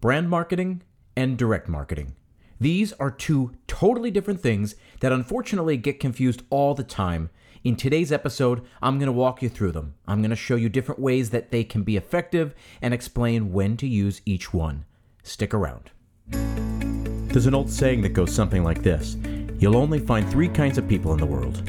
brand 0.00 0.30
marketing 0.30 0.82
and 1.16 1.36
direct 1.36 1.68
marketing. 1.68 2.14
These 2.60 2.92
are 2.94 3.10
two 3.10 3.54
totally 3.66 4.10
different 4.10 4.40
things 4.40 4.76
that 5.00 5.12
unfortunately 5.12 5.76
get 5.76 6.00
confused 6.00 6.42
all 6.50 6.74
the 6.74 6.84
time. 6.84 7.30
In 7.64 7.74
today's 7.74 8.12
episode, 8.12 8.64
I'm 8.80 8.98
going 8.98 9.06
to 9.06 9.12
walk 9.12 9.42
you 9.42 9.48
through 9.48 9.72
them. 9.72 9.94
I'm 10.06 10.20
going 10.20 10.30
to 10.30 10.36
show 10.36 10.54
you 10.54 10.68
different 10.68 11.00
ways 11.00 11.30
that 11.30 11.50
they 11.50 11.64
can 11.64 11.82
be 11.82 11.96
effective 11.96 12.54
and 12.80 12.94
explain 12.94 13.52
when 13.52 13.76
to 13.78 13.88
use 13.88 14.22
each 14.24 14.54
one. 14.54 14.84
Stick 15.24 15.52
around. 15.52 15.90
There's 16.30 17.46
an 17.46 17.54
old 17.54 17.70
saying 17.70 18.02
that 18.02 18.10
goes 18.10 18.32
something 18.32 18.62
like 18.64 18.82
this 18.82 19.16
You'll 19.58 19.76
only 19.76 19.98
find 19.98 20.28
three 20.30 20.48
kinds 20.48 20.78
of 20.78 20.88
people 20.88 21.12
in 21.12 21.18
the 21.18 21.26
world 21.26 21.62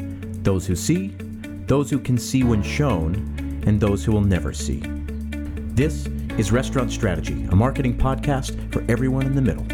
those 0.43 0.65
who 0.65 0.75
see, 0.75 1.15
those 1.65 1.89
who 1.89 1.99
can 1.99 2.17
see 2.17 2.43
when 2.43 2.61
shown, 2.61 3.15
and 3.65 3.79
those 3.79 4.05
who 4.05 4.11
will 4.11 4.21
never 4.21 4.53
see. 4.53 4.81
This 5.73 6.07
is 6.39 6.53
Restaurant 6.53 6.89
Strategy, 6.89 7.43
a 7.51 7.55
marketing 7.55 7.97
podcast 7.97 8.71
for 8.71 8.81
everyone 8.87 9.25
in 9.25 9.35
the 9.35 9.41
middle. 9.41 9.65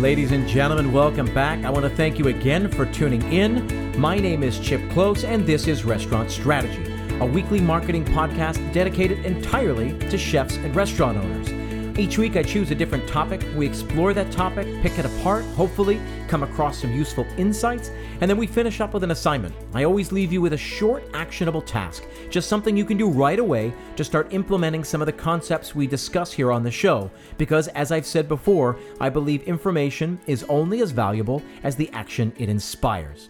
Ladies 0.00 0.30
and 0.30 0.46
gentlemen, 0.46 0.92
welcome 0.92 1.26
back. 1.34 1.64
I 1.64 1.70
want 1.70 1.82
to 1.82 1.90
thank 1.90 2.20
you 2.20 2.28
again 2.28 2.70
for 2.70 2.86
tuning 2.86 3.20
in. 3.32 3.98
My 4.00 4.16
name 4.16 4.44
is 4.44 4.60
Chip 4.60 4.80
Klose, 4.90 5.24
and 5.24 5.44
this 5.44 5.66
is 5.66 5.84
Restaurant 5.84 6.30
Strategy, 6.30 6.87
a 7.20 7.26
weekly 7.26 7.60
marketing 7.60 8.04
podcast 8.04 8.72
dedicated 8.72 9.24
entirely 9.24 9.98
to 10.08 10.16
chefs 10.16 10.56
and 10.58 10.74
restaurant 10.76 11.18
owners. 11.18 11.98
Each 11.98 12.16
week, 12.16 12.36
I 12.36 12.44
choose 12.44 12.70
a 12.70 12.76
different 12.76 13.08
topic. 13.08 13.44
We 13.56 13.66
explore 13.66 14.14
that 14.14 14.30
topic, 14.30 14.68
pick 14.82 15.00
it 15.00 15.04
apart, 15.04 15.44
hopefully, 15.56 16.00
come 16.28 16.44
across 16.44 16.78
some 16.78 16.92
useful 16.92 17.26
insights, 17.36 17.90
and 18.20 18.30
then 18.30 18.36
we 18.36 18.46
finish 18.46 18.80
up 18.80 18.94
with 18.94 19.02
an 19.02 19.10
assignment. 19.10 19.52
I 19.74 19.82
always 19.82 20.12
leave 20.12 20.32
you 20.32 20.40
with 20.40 20.52
a 20.52 20.56
short, 20.56 21.02
actionable 21.12 21.60
task, 21.60 22.04
just 22.30 22.48
something 22.48 22.76
you 22.76 22.84
can 22.84 22.98
do 22.98 23.10
right 23.10 23.40
away 23.40 23.72
to 23.96 24.04
start 24.04 24.32
implementing 24.32 24.84
some 24.84 25.02
of 25.02 25.06
the 25.06 25.12
concepts 25.12 25.74
we 25.74 25.88
discuss 25.88 26.32
here 26.32 26.52
on 26.52 26.62
the 26.62 26.70
show. 26.70 27.10
Because, 27.36 27.66
as 27.68 27.90
I've 27.90 28.06
said 28.06 28.28
before, 28.28 28.78
I 29.00 29.08
believe 29.08 29.42
information 29.42 30.20
is 30.28 30.44
only 30.44 30.82
as 30.82 30.92
valuable 30.92 31.42
as 31.64 31.74
the 31.74 31.90
action 31.90 32.32
it 32.38 32.48
inspires. 32.48 33.28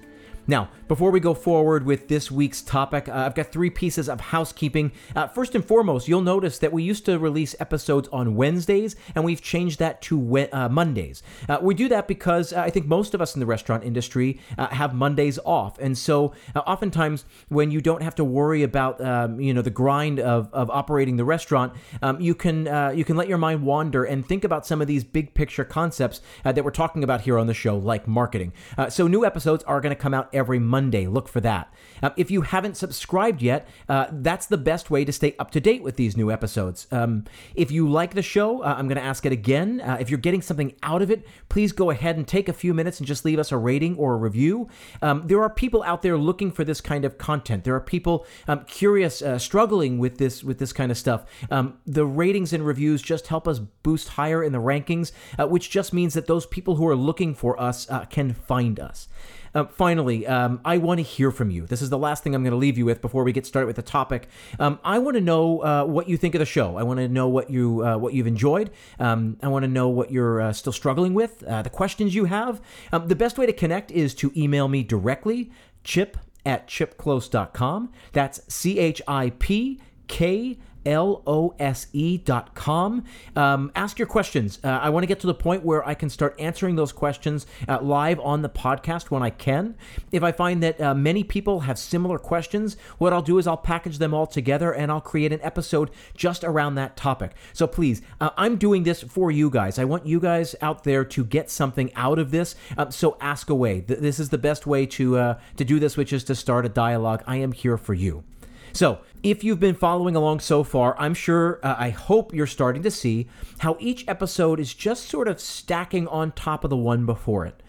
Now, 0.49 0.71
before 0.89 1.11
we 1.11 1.21
go 1.21 1.35
forward 1.35 1.85
with 1.85 2.09
this 2.09 2.31
week's 2.31 2.63
topic, 2.63 3.07
uh, 3.07 3.13
I've 3.13 3.35
got 3.35 3.53
three 3.53 3.69
pieces 3.69 4.09
of 4.09 4.19
housekeeping. 4.19 4.93
Uh, 5.15 5.27
first 5.27 5.55
and 5.55 5.63
foremost, 5.63 6.09
you'll 6.09 6.23
notice 6.23 6.59
that 6.61 6.73
we 6.73 6.83
used 6.83 7.05
to 7.05 7.19
release 7.19 7.55
episodes 7.61 8.09
on 8.11 8.35
Wednesdays, 8.35 8.97
and 9.15 9.27
we've 9.27 9.43
changed 9.43 9.79
that 9.81 10.01
to 10.03 10.19
we- 10.19 10.49
uh, 10.49 10.71
Mondays. 10.71 11.23
Uh, 11.51 11.59
we 11.61 11.75
do 11.75 11.87
that 11.91 12.09
because 12.09 12.55
uh, 12.55 12.61
I 12.63 12.71
think 12.71 12.87
most 12.87 13.13
of 13.13 13.21
us 13.21 13.35
in 13.35 13.41
the 13.41 13.47
restaurant 13.47 13.85
industry 13.85 14.41
uh, 14.57 14.69
have 14.69 14.95
Mondays 14.95 15.39
off, 15.45 15.79
and 15.79 15.99
so 15.99 16.33
oftentimes 16.57 17.27
when 17.51 17.71
you 17.71 17.83
don't 17.83 18.03
have 18.03 18.15
to 18.15 18.25
worry 18.25 18.63
about 18.63 18.99
um, 19.03 19.39
you 19.39 19.53
know 19.53 19.61
the 19.61 19.69
grind 19.69 20.19
of, 20.19 20.49
of 20.55 20.71
operating 20.71 21.19
the 21.19 21.27
restaurant, 21.27 21.75
um, 22.01 22.19
you 22.23 22.35
can 22.35 22.65
you 22.97 23.05
can 23.05 23.17
let 23.17 23.29
your 23.29 23.37
mind 23.37 23.63
wander 23.63 24.05
and 24.05 24.27
think 24.27 24.45
about 24.45 24.67
some 24.67 24.81
of 24.81 24.87
these 24.87 25.05
big 25.05 25.35
picture 25.35 25.65
concepts 25.65 26.23
that 26.43 26.65
we're 26.65 26.71
talking 26.71 27.05
about 27.05 27.21
here 27.21 27.39
on 27.39 27.47
the 27.47 27.55
show, 27.55 27.77
like 27.77 28.09
marketing. 28.09 28.55
so 28.89 29.07
new 29.07 29.27
episodes 29.27 29.63
are 29.65 29.83
going 29.83 29.95
to 29.95 30.01
come 30.01 30.15
out 30.15 30.31
every 30.39 30.59
Monday. 30.59 31.07
Look 31.07 31.29
for 31.29 31.41
that. 31.41 31.73
Uh, 32.03 32.11
if 32.17 32.31
you 32.31 32.43
haven't 32.43 32.77
subscribed 32.77 33.43
yet, 33.43 33.69
uh, 33.89 34.07
that's 34.11 34.47
the 34.47 34.57
best 34.57 34.91
way 34.91 35.05
to 35.05 35.13
stay 35.13 35.35
up 35.39 35.51
to 35.51 35.61
date 35.61 35.83
with 35.83 35.97
these 35.97 36.17
new 36.17 36.31
episodes. 36.31 36.87
Um, 36.93 37.25
if 37.55 37.71
you 37.71 37.89
like 37.89 38.15
the 38.15 38.23
show, 38.23 38.63
uh, 38.63 38.75
I'm 38.79 38.87
going 38.87 38.97
to 38.97 39.03
ask 39.03 39.27
it 39.27 39.33
again. 39.33 39.81
Uh, 39.81 39.97
if 40.01 40.09
you're 40.09 40.19
getting 40.19 40.43
something 40.43 40.75
out 40.83 41.03
of 41.03 41.11
it, 41.11 41.27
please 41.49 41.73
go 41.73 41.91
ahead 41.91 42.17
and 42.17 42.27
take 42.27 42.49
a 42.49 42.53
few 42.53 42.73
minutes 42.73 43.01
and 43.01 43.07
just 43.07 43.25
leave 43.25 43.39
us 43.39 43.53
a 43.53 43.57
rating 43.57 43.97
or 43.97 44.15
a 44.15 44.17
review. 44.17 44.69
Um, 45.03 45.27
there 45.27 45.43
are 45.43 45.51
people 45.51 45.83
out 45.83 46.03
there 46.03 46.17
looking 46.17 46.53
for 46.53 46.65
this 46.65 46.81
kind 46.81 47.05
of 47.05 47.19
content. 47.19 47.65
There 47.65 47.75
are 47.75 47.81
people 47.81 48.27
um, 48.47 48.65
curious, 48.67 49.21
uh, 49.21 49.39
struggling 49.39 49.99
with 49.99 50.19
this 50.19 50.45
with 50.45 50.59
this 50.59 50.73
kind 50.73 50.93
of 50.93 50.99
stuff. 50.99 51.25
Um, 51.51 51.79
the 51.87 52.07
ratings 52.07 52.53
and 52.53 52.65
reviews 52.65 53.03
just 53.03 53.27
help 53.27 53.49
us 53.49 53.59
boost 53.59 54.11
higher 54.11 54.43
in 54.43 54.53
the 54.53 54.59
rankings, 54.59 55.13
uh, 55.39 55.47
which 55.47 55.71
just 55.71 55.93
means 55.93 56.15
that 56.15 56.27
those 56.27 56.47
people 56.47 56.77
who 56.77 56.87
are 56.87 56.97
looking 56.97 57.35
for 57.35 57.61
us 57.61 57.89
can 58.11 58.35
find 58.35 58.79
us. 58.79 59.09
Uh, 59.55 59.65
finally, 59.65 60.27
um, 60.27 60.61
I 60.65 60.79
want 60.79 60.99
to 60.99 61.03
hear 61.03 61.31
from 61.31 61.51
you. 61.51 61.67
This 61.67 61.83
is 61.83 61.91
the 61.91 61.99
last 61.99 62.23
thing 62.23 62.35
I'm 62.35 62.43
going 62.43 62.53
to 62.53 62.57
leave 62.59 62.79
you 62.79 62.85
with 62.85 63.01
before 63.01 63.25
we 63.25 63.33
get 63.33 63.47
started 63.47 63.67
with 63.67 63.77
the 63.77 63.83
topic. 63.83 64.29
Um, 64.59 64.79
I 64.85 64.99
want 64.99 65.17
to 65.17 65.21
know 65.21 65.63
uh, 65.63 65.85
what 65.85 66.09
you 66.09 66.17
think 66.17 66.35
of 66.35 66.39
the 66.39 66.47
show. 66.47 66.77
I 66.77 66.83
want 66.83 66.99
to 66.99 67.09
know 67.09 67.29
what 67.29 67.51
you 67.51 67.85
uh, 67.85 67.97
what 67.97 68.15
you've 68.15 68.27
enjoyed. 68.27 68.71
Um, 68.99 69.37
I 69.43 69.49
want 69.49 69.65
to 69.65 69.69
know 69.69 69.89
what 69.89 70.11
you're 70.11 70.41
uh, 70.41 70.53
still 70.53 70.73
struggling 70.73 71.15
with. 71.15 71.43
Uh, 71.45 71.63
the 71.63 71.71
questions 71.71 72.15
you 72.15 72.27
have. 72.27 72.61
Um, 72.93 73.09
the 73.09 73.17
best 73.17 73.39
way 73.39 73.47
to 73.47 73.53
connect 73.53 73.91
is 73.91 74.15
to 74.17 74.33
email 74.37 74.69
me 74.69 74.83
directly, 74.83 75.51
chip 75.85 76.17
at 76.45 76.67
chipklose.com. 76.67 77.93
That's 78.13 78.41
C 78.53 78.79
H 78.79 79.03
I 79.07 79.31
P 79.39 79.81
K 80.07 80.59
lose.com. 80.85 83.05
Um, 83.37 83.73
ask 83.75 83.99
your 83.99 84.07
questions. 84.07 84.59
Uh, 84.63 84.69
I 84.69 84.91
want 84.91 85.03
to 85.03 85.07
get 85.07 85.21
to 85.21 85.27
the 85.27 85.35
point 85.35 85.65
where 85.65 85.87
I 85.87 85.95
can 85.95 86.09
start 86.09 86.35
answering 86.39 86.77
those 86.77 86.93
questions 86.93 87.47
uh, 87.69 87.81
live 87.81 88.21
on 88.21 88.43
the 88.43 88.49
podcast 88.49 89.11
when 89.11 89.23
I 89.23 89.31
can. 89.31 89.77
If 90.13 90.23
I 90.23 90.33
find 90.33 90.63
that 90.63 90.81
uh, 90.81 90.95
many 90.95 91.25
people 91.25 91.61
have 91.61 91.79
similar 91.79 92.19
questions, 92.19 92.77
what 92.99 93.13
I'll 93.13 93.23
do 93.23 93.39
is 93.39 93.47
I'll 93.47 93.57
package 93.57 93.99
them 93.99 94.15
all 94.15 94.27
together 94.27 94.73
and 94.73 94.91
I'll 94.91 95.01
create 95.01 95.33
an 95.33 95.41
episode 95.43 95.91
just 96.15 96.45
around 96.45 96.77
that 96.77 96.97
topic. 96.97 97.33
So 97.53 97.67
please, 97.67 98.03
uh, 98.21 98.31
I'm 98.37 98.57
doing 98.57 98.83
this 98.83 99.03
for 99.03 99.31
you 99.31 99.51
guys. 99.51 99.79
I 99.79 99.85
want 99.85 100.07
you 100.07 100.21
guys 100.21 100.55
out 100.61 100.85
there 100.85 101.05
to 101.05 101.25
get 101.25 101.51
something 101.51 101.93
out 101.95 102.19
of 102.19 102.31
this. 102.31 102.55
Um, 102.77 102.91
so 102.91 103.17
ask 103.21 103.51
away. 103.51 103.81
Th- 103.81 104.01
this 104.01 104.19
is 104.19 104.31
the 104.31 104.39
best 104.39 104.67
way 104.67 104.87
to 104.87 105.19
uh, 105.19 105.39
to 105.57 105.65
do 105.65 105.79
this, 105.79 105.97
which 105.97 106.13
is 106.13 106.25
to 106.25 106.35
start 106.35 106.67
a 106.67 106.69
dialogue. 106.69 107.23
I 107.27 107.37
am 107.37 107.53
here 107.53 107.77
for 107.77 107.95
you. 107.95 108.25
So, 108.73 109.01
if 109.23 109.43
you've 109.43 109.59
been 109.59 109.75
following 109.75 110.15
along 110.15 110.41
so 110.41 110.63
far, 110.63 110.97
I'm 110.99 111.15
sure, 111.15 111.59
uh, 111.65 111.75
I 111.77 111.91
hope 111.91 112.33
you're 112.33 112.47
starting 112.47 112.83
to 112.85 112.91
see 112.91 113.29
how 113.59 113.77
each 113.81 114.07
episode 114.07 114.61
is 114.61 114.75
just 114.75 115.09
sort 115.09 115.27
of 115.27 115.41
stacking 115.41 116.07
on 116.07 116.33
top 116.33 116.63
of 116.63 116.71
the 116.71 116.77
one 116.77 117.05
before 117.05 117.45
it. 117.45 117.63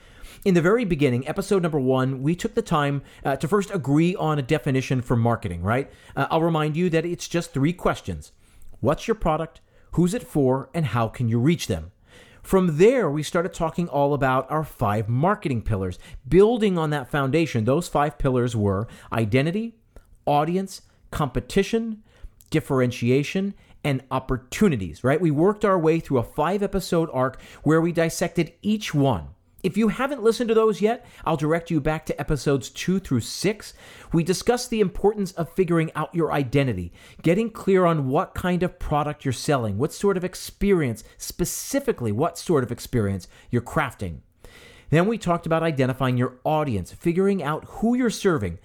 In 0.46 0.54
the 0.54 0.62
very 0.62 0.86
beginning, 0.86 1.28
episode 1.28 1.64
number 1.64 1.80
one, 1.80 2.22
we 2.22 2.36
took 2.36 2.54
the 2.54 2.62
time 2.62 3.02
uh, 3.26 3.36
to 3.38 3.48
first 3.48 3.72
agree 3.72 4.16
on 4.16 4.40
a 4.40 4.44
definition 4.44 5.02
for 5.02 5.16
marketing, 5.16 5.64
right? 5.64 5.92
Uh, 6.16 6.28
I'll 6.30 6.44
remind 6.44 6.78
you 6.78 6.90
that 6.92 7.06
it's 7.06 7.28
just 7.28 7.52
three 7.54 7.74
questions 7.74 8.32
What's 8.80 9.08
your 9.08 9.16
product? 9.16 9.60
Who's 9.94 10.14
it 10.14 10.24
for? 10.24 10.70
And 10.74 10.88
how 10.88 11.08
can 11.08 11.28
you 11.28 11.40
reach 11.40 11.68
them? 11.68 11.92
From 12.42 12.78
there, 12.78 13.12
we 13.12 13.22
started 13.22 13.54
talking 13.54 13.90
all 13.90 14.14
about 14.14 14.50
our 14.50 14.64
five 14.64 15.10
marketing 15.10 15.62
pillars. 15.62 16.00
Building 16.28 16.78
on 16.78 16.90
that 16.92 17.12
foundation, 17.12 17.66
those 17.66 17.90
five 17.90 18.18
pillars 18.18 18.56
were 18.56 18.88
identity, 19.12 19.76
audience, 20.26 20.82
competition, 21.12 22.04
differentiation, 22.50 23.54
and 23.84 24.04
opportunities, 24.12 25.04
right? 25.04 25.22
We 25.22 25.32
worked 25.32 25.64
our 25.64 25.80
way 25.80 26.00
through 26.00 26.18
a 26.18 26.24
five 26.24 26.62
episode 26.64 27.10
arc 27.14 27.42
where 27.64 27.82
we 27.82 27.92
dissected 27.92 28.54
each 28.62 28.94
one. 28.94 29.30
If 29.62 29.76
you 29.76 29.90
haven't 29.90 30.24
listened 30.24 30.48
to 30.48 30.54
those 30.54 30.80
yet, 30.80 31.06
I'll 31.26 31.36
direct 31.36 31.70
you 31.70 31.82
back 31.82 32.06
to 32.06 32.20
episodes 32.20 32.70
two 32.70 32.98
through 33.00 33.20
six. 33.22 33.74
We 34.14 34.24
discussed 34.24 34.70
the 34.70 34.80
importance 34.80 35.34
of 35.34 35.52
figuring 35.52 35.92
out 35.96 36.16
your 36.16 36.32
identity, 36.32 36.94
getting 37.22 37.50
clear 37.50 37.86
on 37.86 38.08
what 38.08 38.34
kind 38.34 38.64
of 38.64 38.80
product 38.80 39.26
you're 39.26 39.34
selling, 39.34 39.78
what 39.78 39.94
sort 39.94 40.16
of 40.16 40.24
experience, 40.24 41.04
specifically, 41.18 42.14
what 42.14 42.38
sort 42.38 42.64
of 42.64 42.72
experience 42.72 43.28
you're 43.50 43.62
crafting. 43.62 44.20
Then 44.92 45.08
we 45.08 45.18
talked 45.18 45.46
about 45.46 45.62
identifying 45.62 46.18
your 46.18 46.40
audience, 46.46 46.94
figuring 46.94 47.44
out 47.44 47.66
who 47.66 47.96
you're 47.96 48.10
serving, 48.10 48.60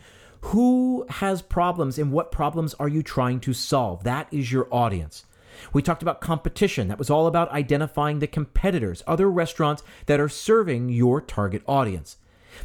who 0.44 1.06
has 1.08 1.40
problems 1.40 1.98
and 1.98 2.12
what 2.12 2.30
problems 2.30 2.74
are 2.74 2.88
you 2.88 3.02
trying 3.02 3.40
to 3.40 3.54
solve? 3.54 4.04
That 4.04 4.28
is 4.30 4.52
your 4.52 4.68
audience. 4.70 5.24
We 5.72 5.80
talked 5.80 6.02
about 6.02 6.20
competition. 6.20 6.88
That 6.88 6.98
was 6.98 7.08
all 7.08 7.26
about 7.26 7.50
identifying 7.50 8.18
the 8.18 8.26
competitors, 8.26 9.02
other 9.06 9.30
restaurants 9.30 9.82
that 10.04 10.20
are 10.20 10.28
serving 10.28 10.90
your 10.90 11.22
target 11.22 11.62
audience. 11.66 12.18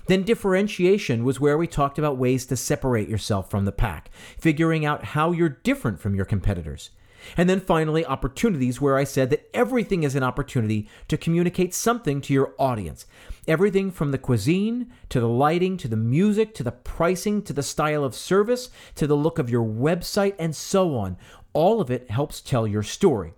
Then 0.08 0.24
differentiation 0.24 1.24
was 1.24 1.40
where 1.40 1.58
we 1.58 1.68
talked 1.68 1.98
about 1.98 2.18
ways 2.18 2.46
to 2.48 2.58
separate 2.58 3.08
yourself 3.08 3.50
from 3.50 3.64
the 3.64 3.72
pack, 3.72 4.12
figuring 4.38 4.86
out 4.86 5.06
how 5.06 5.32
you're 5.32 5.48
different 5.50 6.02
from 6.02 6.16
your 6.16 6.26
competitors. 6.26 6.90
And 7.38 7.50
then 7.50 7.60
finally, 7.60 8.06
opportunities, 8.06 8.80
where 8.80 8.98
I 8.98 9.04
said 9.04 9.30
that 9.30 9.50
everything 9.54 10.04
is 10.04 10.16
an 10.16 10.24
opportunity 10.24 10.90
to 11.08 11.18
communicate 11.18 11.74
something 11.74 12.22
to 12.22 12.34
your 12.34 12.54
audience. 12.58 13.06
Everything 13.48 13.92
from 13.92 14.12
the 14.12 14.18
cuisine, 14.18 14.92
to 15.10 15.20
the 15.20 15.28
lighting, 15.28 15.78
to 15.78 15.88
the 15.88 15.96
music, 15.96 16.54
to 16.56 16.64
the 16.64 16.72
pricing, 16.72 17.42
to 17.44 17.54
the 17.54 17.64
style 17.64 18.04
of 18.04 18.16
service, 18.16 18.70
to 18.96 19.08
the 19.08 19.18
look 19.18 19.40
of 19.40 19.50
your 19.50 19.66
website, 19.66 20.36
and 20.38 20.56
so 20.56 20.96
on. 20.96 21.18
All 21.54 21.82
of 21.82 21.90
it 21.90 22.12
helps 22.12 22.42
tell 22.42 22.68
your 22.68 22.84
story. 22.84 23.34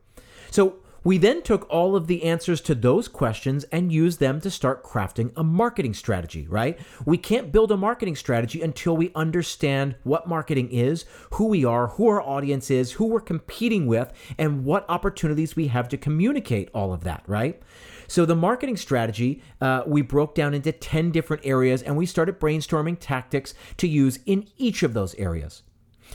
So, 0.50 0.81
We 1.04 1.18
then 1.18 1.42
took 1.42 1.68
all 1.68 1.96
of 1.96 2.06
the 2.06 2.24
answers 2.24 2.62
to 2.62 2.76
those 2.76 3.08
questions 3.08 3.64
and 3.66 3.92
used 3.92 4.20
them 4.20 4.40
to 4.42 4.52
start 4.52 4.84
crafting 4.84 5.32
a 5.36 5.44
marketing 5.44 5.96
strategy, 5.96 6.46
right? 6.48 6.78
We 7.06 7.18
can't 7.18 7.52
build 7.52 7.72
a 7.72 7.78
marketing 7.78 8.16
strategy 8.16 8.62
until 8.62 8.96
we 8.96 9.12
understand 9.16 9.96
what 10.04 10.28
marketing 10.28 10.70
is, 10.70 11.06
who 11.32 11.48
we 11.48 11.66
are, 11.66 11.88
who 11.88 12.08
our 12.08 12.22
audience 12.22 12.70
is, 12.70 12.92
who 12.94 13.06
we're 13.06 13.20
competing 13.20 13.88
with, 13.88 14.14
and 14.38 14.64
what 14.64 14.86
opportunities 14.90 15.56
we 15.56 15.68
have 15.68 15.90
to 15.90 15.98
communicate 15.98 16.70
all 16.72 16.94
of 16.94 17.04
that, 17.04 17.24
right? 17.26 17.60
So 18.08 18.26
the 18.26 18.36
marketing 18.36 18.78
strategy 18.78 19.42
uh, 19.60 19.82
we 19.88 20.04
broke 20.04 20.36
down 20.36 20.54
into 20.54 20.72
10 20.72 21.10
different 21.10 21.44
areas 21.46 21.82
and 21.82 21.98
we 21.98 22.06
started 22.06 22.40
brainstorming 22.40 22.98
tactics 23.00 23.56
to 23.78 23.88
use 23.88 24.20
in 24.28 24.48
each 24.58 24.84
of 24.84 24.94
those 24.94 25.16
areas. 25.16 25.64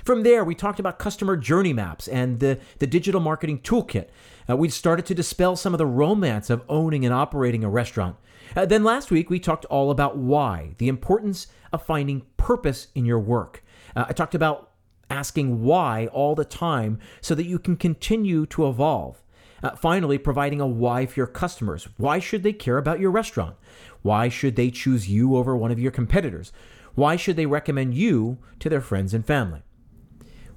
From 0.05 0.23
there, 0.23 0.45
we 0.45 0.55
talked 0.55 0.79
about 0.79 0.99
customer 0.99 1.37
journey 1.37 1.73
maps 1.73 2.07
and 2.07 2.39
the, 2.41 2.61
the 2.79 2.87
digital 2.87 3.21
marketing 3.21 3.61
toolkit. 3.61 4.09
Uh, 4.49 4.57
we 4.57 4.69
started 4.69 5.07
to 5.07 5.15
dispel 5.15 5.57
some 5.57 5.75
of 5.75 5.79
the 5.79 5.87
romance 5.87 6.51
of 6.51 6.65
owning 6.69 7.05
and 7.05 7.13
operating 7.13 7.65
a 7.65 7.71
restaurant. 7.71 8.17
Uh, 8.55 8.65
then 8.65 8.85
last 8.85 9.11
week, 9.11 9.29
we 9.29 9.41
talked 9.41 9.65
all 9.67 9.91
about 9.91 10.17
why, 10.17 10.75
the 10.79 10.89
importance 10.89 11.49
of 11.73 11.85
finding 11.85 12.23
purpose 12.37 12.89
in 12.95 13.05
your 13.05 13.19
work. 13.19 13.65
Uh, 13.95 14.07
I 14.09 14.13
talked 14.13 14.35
about 14.35 14.71
asking 15.11 15.63
why 15.63 16.07
all 16.13 16.35
the 16.35 16.45
time 16.45 16.99
so 17.21 17.35
that 17.35 17.47
you 17.47 17.59
can 17.59 17.77
continue 17.77 18.47
to 18.47 18.69
evolve. 18.69 19.23
Uh, 19.63 19.75
finally, 19.75 20.19
providing 20.19 20.61
a 20.61 20.67
why 20.67 21.07
for 21.07 21.19
your 21.21 21.27
customers. 21.27 21.89
Why 21.97 22.19
should 22.19 22.43
they 22.43 22.53
care 22.53 22.79
about 22.79 23.01
your 23.01 23.11
restaurant? 23.11 23.57
Why 24.03 24.29
should 24.29 24.55
they 24.55 24.71
choose 24.71 25.09
you 25.09 25.37
over 25.37 25.57
one 25.57 25.71
of 25.71 25.81
your 25.81 25.91
competitors? 25.91 26.53
Why 26.95 27.17
should 27.17 27.37
they 27.37 27.47
recommend 27.47 27.95
you 27.95 28.39
to 28.61 28.69
their 28.69 28.81
friends 28.81 29.13
and 29.13 29.27
family? 29.27 29.63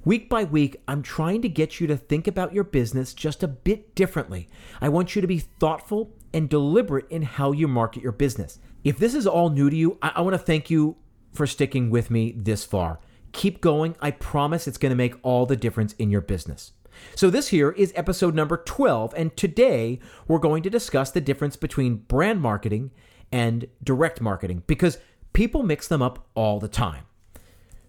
Week 0.02 0.30
by 0.30 0.44
week, 0.44 0.80
I'm 0.88 1.02
trying 1.02 1.42
to 1.42 1.48
get 1.48 1.78
you 1.78 1.86
to 1.88 1.96
think 1.96 2.26
about 2.26 2.54
your 2.54 2.64
business 2.64 3.12
just 3.12 3.42
a 3.42 3.48
bit 3.48 3.94
differently. 3.94 4.48
I 4.80 4.88
want 4.88 5.14
you 5.14 5.20
to 5.20 5.28
be 5.28 5.40
thoughtful 5.40 6.10
and 6.32 6.48
deliberate 6.48 7.04
in 7.10 7.20
how 7.20 7.52
you 7.52 7.68
market 7.68 8.02
your 8.02 8.12
business. 8.12 8.58
If 8.82 8.98
this 8.98 9.14
is 9.14 9.26
all 9.26 9.50
new 9.50 9.68
to 9.68 9.76
you, 9.76 9.98
I, 10.00 10.12
I 10.16 10.20
want 10.22 10.32
to 10.32 10.38
thank 10.38 10.70
you 10.70 10.96
for 11.34 11.46
sticking 11.46 11.90
with 11.90 12.10
me 12.10 12.32
this 12.34 12.64
far. 12.64 12.98
Keep 13.32 13.60
going. 13.60 13.94
I 14.00 14.12
promise 14.12 14.66
it's 14.66 14.78
going 14.78 14.90
to 14.90 14.96
make 14.96 15.16
all 15.22 15.44
the 15.44 15.54
difference 15.54 15.92
in 15.94 16.10
your 16.10 16.22
business. 16.22 16.72
So, 17.14 17.28
this 17.28 17.48
here 17.48 17.70
is 17.70 17.92
episode 17.94 18.34
number 18.34 18.56
12, 18.56 19.14
and 19.16 19.36
today 19.36 20.00
we're 20.26 20.38
going 20.38 20.62
to 20.62 20.70
discuss 20.70 21.10
the 21.10 21.20
difference 21.20 21.56
between 21.56 21.96
brand 21.96 22.40
marketing 22.40 22.90
and 23.30 23.68
direct 23.84 24.20
marketing 24.20 24.62
because 24.66 24.98
people 25.34 25.62
mix 25.62 25.86
them 25.86 26.02
up 26.02 26.26
all 26.34 26.58
the 26.58 26.68
time. 26.68 27.04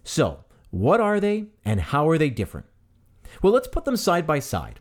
So, 0.04 0.44
what 0.72 1.00
are 1.00 1.20
they 1.20 1.44
and 1.66 1.80
how 1.80 2.08
are 2.08 2.16
they 2.16 2.30
different? 2.30 2.66
Well, 3.42 3.52
let's 3.52 3.68
put 3.68 3.84
them 3.84 3.96
side 3.96 4.26
by 4.26 4.38
side. 4.38 4.80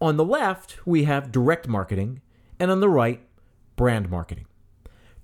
On 0.00 0.16
the 0.16 0.24
left, 0.24 0.86
we 0.86 1.02
have 1.04 1.32
direct 1.32 1.66
marketing, 1.66 2.20
and 2.60 2.70
on 2.70 2.78
the 2.78 2.88
right, 2.88 3.20
brand 3.74 4.08
marketing. 4.08 4.46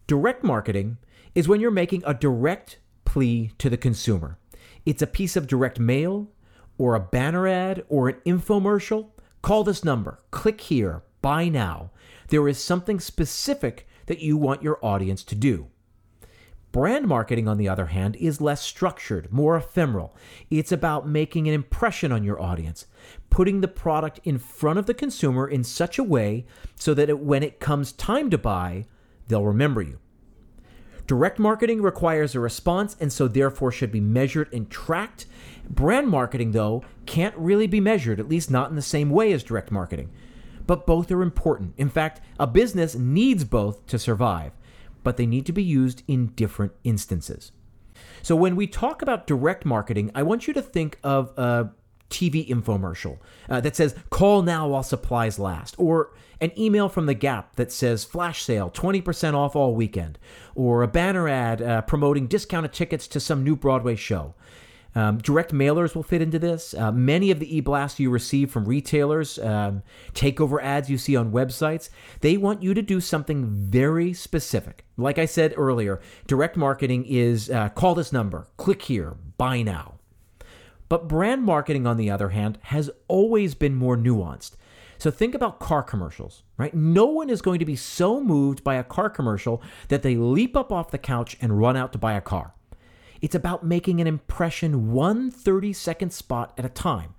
Direct 0.08 0.42
marketing 0.42 0.98
is 1.36 1.46
when 1.46 1.60
you're 1.60 1.70
making 1.70 2.02
a 2.04 2.14
direct 2.14 2.78
plea 3.04 3.52
to 3.58 3.70
the 3.70 3.76
consumer. 3.76 4.38
It's 4.84 5.02
a 5.02 5.06
piece 5.06 5.36
of 5.36 5.46
direct 5.46 5.78
mail, 5.78 6.28
or 6.78 6.94
a 6.96 7.00
banner 7.00 7.46
ad, 7.46 7.84
or 7.88 8.08
an 8.08 8.16
infomercial. 8.26 9.10
Call 9.40 9.62
this 9.62 9.84
number, 9.84 10.18
click 10.32 10.62
here, 10.62 11.02
buy 11.20 11.48
now. 11.48 11.90
There 12.28 12.48
is 12.48 12.58
something 12.58 12.98
specific 12.98 13.86
that 14.06 14.20
you 14.20 14.36
want 14.36 14.64
your 14.64 14.84
audience 14.84 15.22
to 15.24 15.36
do. 15.36 15.68
Brand 16.72 17.06
marketing, 17.06 17.46
on 17.46 17.58
the 17.58 17.68
other 17.68 17.86
hand, 17.86 18.16
is 18.16 18.40
less 18.40 18.62
structured, 18.62 19.30
more 19.30 19.56
ephemeral. 19.56 20.16
It's 20.50 20.72
about 20.72 21.06
making 21.06 21.46
an 21.46 21.52
impression 21.52 22.10
on 22.10 22.24
your 22.24 22.40
audience, 22.40 22.86
putting 23.28 23.60
the 23.60 23.68
product 23.68 24.20
in 24.24 24.38
front 24.38 24.78
of 24.78 24.86
the 24.86 24.94
consumer 24.94 25.46
in 25.46 25.64
such 25.64 25.98
a 25.98 26.02
way 26.02 26.46
so 26.74 26.94
that 26.94 27.10
it, 27.10 27.18
when 27.18 27.42
it 27.42 27.60
comes 27.60 27.92
time 27.92 28.30
to 28.30 28.38
buy, 28.38 28.86
they'll 29.28 29.44
remember 29.44 29.82
you. 29.82 29.98
Direct 31.06 31.38
marketing 31.38 31.82
requires 31.82 32.34
a 32.34 32.40
response 32.40 32.96
and 32.98 33.12
so 33.12 33.28
therefore 33.28 33.70
should 33.70 33.92
be 33.92 34.00
measured 34.00 34.50
and 34.50 34.70
tracked. 34.70 35.26
Brand 35.68 36.08
marketing, 36.08 36.52
though, 36.52 36.84
can't 37.04 37.36
really 37.36 37.66
be 37.66 37.80
measured, 37.80 38.18
at 38.18 38.30
least 38.30 38.50
not 38.50 38.70
in 38.70 38.76
the 38.76 38.82
same 38.82 39.10
way 39.10 39.32
as 39.32 39.42
direct 39.42 39.70
marketing. 39.70 40.10
But 40.66 40.86
both 40.86 41.10
are 41.10 41.20
important. 41.20 41.74
In 41.76 41.90
fact, 41.90 42.22
a 42.40 42.46
business 42.46 42.94
needs 42.94 43.44
both 43.44 43.84
to 43.88 43.98
survive 43.98 44.52
but 45.02 45.16
they 45.16 45.26
need 45.26 45.46
to 45.46 45.52
be 45.52 45.62
used 45.62 46.02
in 46.08 46.28
different 46.28 46.72
instances. 46.84 47.52
So 48.22 48.36
when 48.36 48.56
we 48.56 48.66
talk 48.66 49.02
about 49.02 49.26
direct 49.26 49.64
marketing, 49.64 50.10
I 50.14 50.22
want 50.22 50.46
you 50.46 50.54
to 50.54 50.62
think 50.62 50.98
of 51.02 51.36
a 51.36 51.70
TV 52.12 52.46
infomercial 52.48 53.18
uh, 53.48 53.60
that 53.60 53.74
says, 53.74 53.96
call 54.10 54.42
now 54.42 54.68
while 54.68 54.82
supplies 54.82 55.38
last, 55.38 55.74
or 55.78 56.12
an 56.40 56.52
email 56.58 56.88
from 56.88 57.06
The 57.06 57.14
Gap 57.14 57.56
that 57.56 57.72
says, 57.72 58.04
flash 58.04 58.42
sale, 58.42 58.70
20% 58.70 59.34
off 59.34 59.56
all 59.56 59.74
weekend, 59.74 60.18
or 60.54 60.82
a 60.82 60.88
banner 60.88 61.28
ad 61.28 61.62
uh, 61.62 61.82
promoting 61.82 62.26
discounted 62.26 62.72
tickets 62.72 63.08
to 63.08 63.20
some 63.20 63.42
new 63.42 63.56
Broadway 63.56 63.96
show. 63.96 64.34
Um, 64.94 65.18
direct 65.18 65.52
mailers 65.52 65.94
will 65.94 66.02
fit 66.02 66.20
into 66.20 66.38
this. 66.38 66.74
Uh, 66.74 66.92
many 66.92 67.30
of 67.30 67.38
the 67.38 67.56
e-blasts 67.56 67.98
you 67.98 68.10
receive 68.10 68.50
from 68.50 68.66
retailers, 68.66 69.38
um, 69.38 69.82
takeover 70.12 70.62
ads 70.62 70.90
you 70.90 70.98
see 70.98 71.16
on 71.16 71.32
websites, 71.32 71.88
they 72.20 72.36
want 72.36 72.62
you 72.62 72.74
to 72.74 72.82
do 72.82 73.00
something 73.00 73.46
very 73.48 74.12
specific. 74.12 74.84
Like 74.96 75.18
I 75.18 75.24
said 75.24 75.54
earlier, 75.56 76.00
direct 76.26 76.56
marketing 76.56 77.06
is 77.06 77.50
uh, 77.50 77.70
call 77.70 77.94
this 77.94 78.12
number, 78.12 78.48
click 78.56 78.82
here, 78.82 79.16
buy 79.38 79.62
now. 79.62 79.94
But 80.88 81.08
brand 81.08 81.42
marketing, 81.42 81.86
on 81.86 81.96
the 81.96 82.10
other 82.10 82.28
hand, 82.28 82.58
has 82.64 82.90
always 83.08 83.54
been 83.54 83.74
more 83.74 83.96
nuanced. 83.96 84.56
So 84.98 85.10
think 85.10 85.34
about 85.34 85.58
car 85.58 85.82
commercials, 85.82 86.42
right? 86.58 86.74
No 86.74 87.06
one 87.06 87.30
is 87.30 87.40
going 87.40 87.58
to 87.60 87.64
be 87.64 87.76
so 87.76 88.20
moved 88.20 88.62
by 88.62 88.74
a 88.74 88.84
car 88.84 89.08
commercial 89.08 89.62
that 89.88 90.02
they 90.02 90.16
leap 90.16 90.54
up 90.54 90.70
off 90.70 90.90
the 90.90 90.98
couch 90.98 91.36
and 91.40 91.58
run 91.58 91.78
out 91.78 91.92
to 91.92 91.98
buy 91.98 92.12
a 92.12 92.20
car. 92.20 92.54
It's 93.22 93.36
about 93.36 93.64
making 93.64 94.00
an 94.00 94.08
impression 94.08 94.92
one 94.92 95.30
30 95.30 95.72
second 95.72 96.12
spot 96.12 96.52
at 96.58 96.64
a 96.64 96.68
time. 96.68 97.14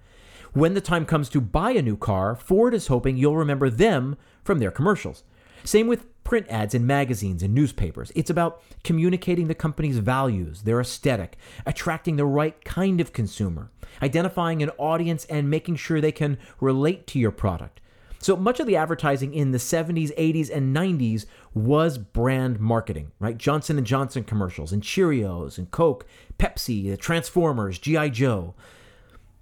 When 0.51 0.75
the 0.75 0.81
time 0.81 1.05
comes 1.05 1.29
to 1.29 1.41
buy 1.41 1.71
a 1.71 1.81
new 1.81 1.97
car, 1.97 2.35
Ford 2.35 2.73
is 2.75 2.87
hoping 2.87 3.17
you'll 3.17 3.37
remember 3.37 3.69
them 3.69 4.17
from 4.43 4.59
their 4.59 4.69
commercials. 4.69 5.23
Same 5.63 5.87
with 5.87 6.05
print 6.25 6.45
ads 6.49 6.73
in 6.73 6.85
magazines 6.85 7.41
and 7.41 7.53
newspapers. 7.53 8.11
It's 8.15 8.29
about 8.29 8.61
communicating 8.83 9.47
the 9.47 9.55
company's 9.55 9.97
values, 9.97 10.63
their 10.63 10.81
aesthetic, 10.81 11.37
attracting 11.65 12.17
the 12.17 12.25
right 12.25 12.63
kind 12.65 12.99
of 12.99 13.13
consumer, 13.13 13.71
identifying 14.01 14.61
an 14.61 14.71
audience 14.77 15.25
and 15.25 15.49
making 15.49 15.77
sure 15.77 16.01
they 16.01 16.11
can 16.11 16.37
relate 16.59 17.07
to 17.07 17.19
your 17.19 17.31
product. 17.31 17.79
So 18.23 18.37
much 18.37 18.61
of 18.61 18.67
the 18.67 18.77
advertising 18.77 19.33
in 19.33 19.51
the 19.51 19.57
70s, 19.57 20.15
80s, 20.17 20.49
and 20.49 20.73
90s 20.73 21.25
was 21.53 21.97
brand 21.97 22.57
marketing, 22.57 23.11
right? 23.19 23.37
Johnson 23.37 23.83
Johnson 23.83 24.23
commercials 24.23 24.71
and 24.71 24.81
Cheerios 24.81 25.57
and 25.57 25.69
Coke, 25.71 26.05
Pepsi, 26.39 26.97
Transformers, 26.97 27.79
GI 27.79 28.11
Joe. 28.11 28.53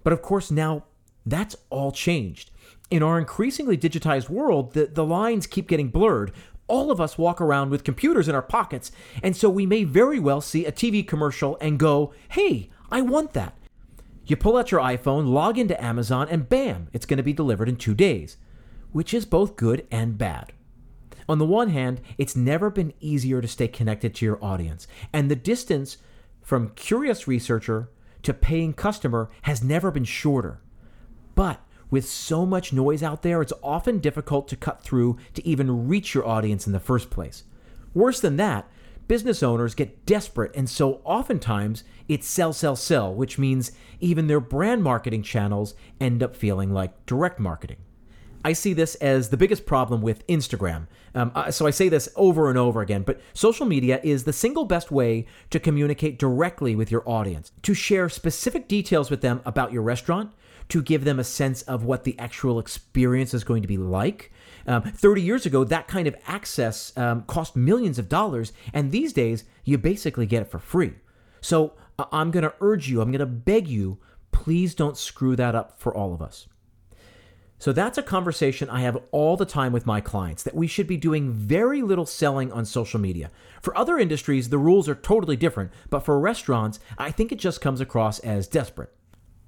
But 0.02 0.12
of 0.12 0.20
course 0.20 0.50
now 0.50 0.82
that's 1.24 1.54
all 1.70 1.92
changed. 1.92 2.50
In 2.90 3.04
our 3.04 3.20
increasingly 3.20 3.78
digitized 3.78 4.28
world, 4.28 4.72
the, 4.72 4.86
the 4.86 5.04
lines 5.04 5.46
keep 5.46 5.68
getting 5.68 5.88
blurred. 5.88 6.32
All 6.66 6.90
of 6.90 7.00
us 7.00 7.16
walk 7.16 7.40
around 7.40 7.70
with 7.70 7.84
computers 7.84 8.26
in 8.26 8.34
our 8.34 8.42
pockets, 8.42 8.90
and 9.22 9.36
so 9.36 9.48
we 9.48 9.64
may 9.64 9.84
very 9.84 10.18
well 10.18 10.40
see 10.40 10.66
a 10.66 10.72
TV 10.72 11.06
commercial 11.06 11.56
and 11.60 11.78
go, 11.78 12.12
hey, 12.30 12.68
I 12.90 13.00
want 13.00 13.32
that. 13.34 13.56
You 14.26 14.34
pull 14.34 14.56
out 14.56 14.72
your 14.72 14.80
iPhone, 14.80 15.28
log 15.28 15.56
into 15.56 15.80
Amazon, 15.80 16.26
and 16.28 16.48
bam, 16.48 16.88
it's 16.92 17.06
going 17.06 17.18
to 17.18 17.22
be 17.22 17.32
delivered 17.32 17.68
in 17.68 17.76
two 17.76 17.94
days 17.94 18.38
which 18.92 19.12
is 19.12 19.24
both 19.24 19.56
good 19.56 19.86
and 19.90 20.16
bad. 20.16 20.52
On 21.28 21.38
the 21.38 21.46
one 21.46 21.68
hand, 21.68 22.00
it's 22.18 22.36
never 22.36 22.70
been 22.70 22.92
easier 23.00 23.40
to 23.40 23.48
stay 23.48 23.68
connected 23.68 24.14
to 24.14 24.24
your 24.24 24.42
audience, 24.44 24.86
and 25.12 25.30
the 25.30 25.36
distance 25.36 25.98
from 26.42 26.70
curious 26.70 27.28
researcher 27.28 27.90
to 28.22 28.34
paying 28.34 28.72
customer 28.72 29.30
has 29.42 29.62
never 29.62 29.90
been 29.90 30.04
shorter. 30.04 30.60
But 31.34 31.60
with 31.90 32.08
so 32.08 32.46
much 32.46 32.72
noise 32.72 33.02
out 33.02 33.22
there, 33.22 33.42
it's 33.42 33.52
often 33.62 33.98
difficult 33.98 34.48
to 34.48 34.56
cut 34.56 34.82
through 34.82 35.18
to 35.34 35.46
even 35.46 35.88
reach 35.88 36.14
your 36.14 36.26
audience 36.26 36.66
in 36.66 36.72
the 36.72 36.80
first 36.80 37.10
place. 37.10 37.44
Worse 37.94 38.20
than 38.20 38.36
that, 38.38 38.68
business 39.08 39.42
owners 39.42 39.74
get 39.74 40.06
desperate, 40.06 40.52
and 40.56 40.68
so 40.68 41.02
oftentimes 41.04 41.84
it's 42.08 42.26
sell, 42.26 42.52
sell, 42.52 42.76
sell, 42.76 43.14
which 43.14 43.38
means 43.38 43.72
even 44.00 44.26
their 44.26 44.40
brand 44.40 44.82
marketing 44.82 45.22
channels 45.22 45.74
end 46.00 46.22
up 46.22 46.34
feeling 46.34 46.72
like 46.72 47.06
direct 47.06 47.38
marketing. 47.38 47.78
I 48.44 48.52
see 48.52 48.72
this 48.72 48.94
as 48.96 49.28
the 49.28 49.36
biggest 49.36 49.66
problem 49.66 50.02
with 50.02 50.26
Instagram. 50.26 50.86
Um, 51.14 51.30
uh, 51.34 51.50
so 51.50 51.66
I 51.66 51.70
say 51.70 51.88
this 51.88 52.08
over 52.16 52.48
and 52.48 52.58
over 52.58 52.80
again, 52.80 53.02
but 53.02 53.20
social 53.34 53.66
media 53.66 54.00
is 54.02 54.24
the 54.24 54.32
single 54.32 54.64
best 54.64 54.90
way 54.90 55.26
to 55.50 55.60
communicate 55.60 56.18
directly 56.18 56.74
with 56.74 56.90
your 56.90 57.08
audience, 57.08 57.52
to 57.62 57.74
share 57.74 58.08
specific 58.08 58.68
details 58.68 59.10
with 59.10 59.20
them 59.20 59.42
about 59.44 59.72
your 59.72 59.82
restaurant, 59.82 60.32
to 60.68 60.82
give 60.82 61.04
them 61.04 61.18
a 61.18 61.24
sense 61.24 61.62
of 61.62 61.84
what 61.84 62.04
the 62.04 62.18
actual 62.18 62.58
experience 62.58 63.34
is 63.34 63.44
going 63.44 63.62
to 63.62 63.68
be 63.68 63.76
like. 63.76 64.32
Um, 64.66 64.82
30 64.82 65.20
years 65.20 65.44
ago, 65.44 65.64
that 65.64 65.88
kind 65.88 66.06
of 66.06 66.16
access 66.26 66.96
um, 66.96 67.22
cost 67.22 67.56
millions 67.56 67.98
of 67.98 68.08
dollars, 68.08 68.52
and 68.72 68.90
these 68.90 69.12
days, 69.12 69.44
you 69.64 69.76
basically 69.78 70.26
get 70.26 70.42
it 70.42 70.50
for 70.50 70.58
free. 70.58 70.94
So 71.40 71.74
uh, 71.98 72.06
I'm 72.12 72.30
going 72.30 72.44
to 72.44 72.54
urge 72.60 72.88
you, 72.88 73.00
I'm 73.00 73.10
going 73.10 73.20
to 73.20 73.26
beg 73.26 73.68
you, 73.68 73.98
please 74.30 74.74
don't 74.74 74.96
screw 74.96 75.36
that 75.36 75.54
up 75.54 75.78
for 75.78 75.94
all 75.94 76.14
of 76.14 76.22
us. 76.22 76.48
So 77.62 77.72
that's 77.72 77.96
a 77.96 78.02
conversation 78.02 78.68
I 78.68 78.80
have 78.80 78.98
all 79.12 79.36
the 79.36 79.46
time 79.46 79.72
with 79.72 79.86
my 79.86 80.00
clients 80.00 80.42
that 80.42 80.56
we 80.56 80.66
should 80.66 80.88
be 80.88 80.96
doing 80.96 81.30
very 81.30 81.80
little 81.80 82.06
selling 82.06 82.50
on 82.50 82.64
social 82.64 82.98
media. 82.98 83.30
For 83.60 83.78
other 83.78 84.00
industries, 84.00 84.48
the 84.48 84.58
rules 84.58 84.88
are 84.88 84.96
totally 84.96 85.36
different, 85.36 85.70
but 85.88 86.00
for 86.00 86.18
restaurants, 86.18 86.80
I 86.98 87.12
think 87.12 87.30
it 87.30 87.38
just 87.38 87.60
comes 87.60 87.80
across 87.80 88.18
as 88.18 88.48
desperate. 88.48 88.92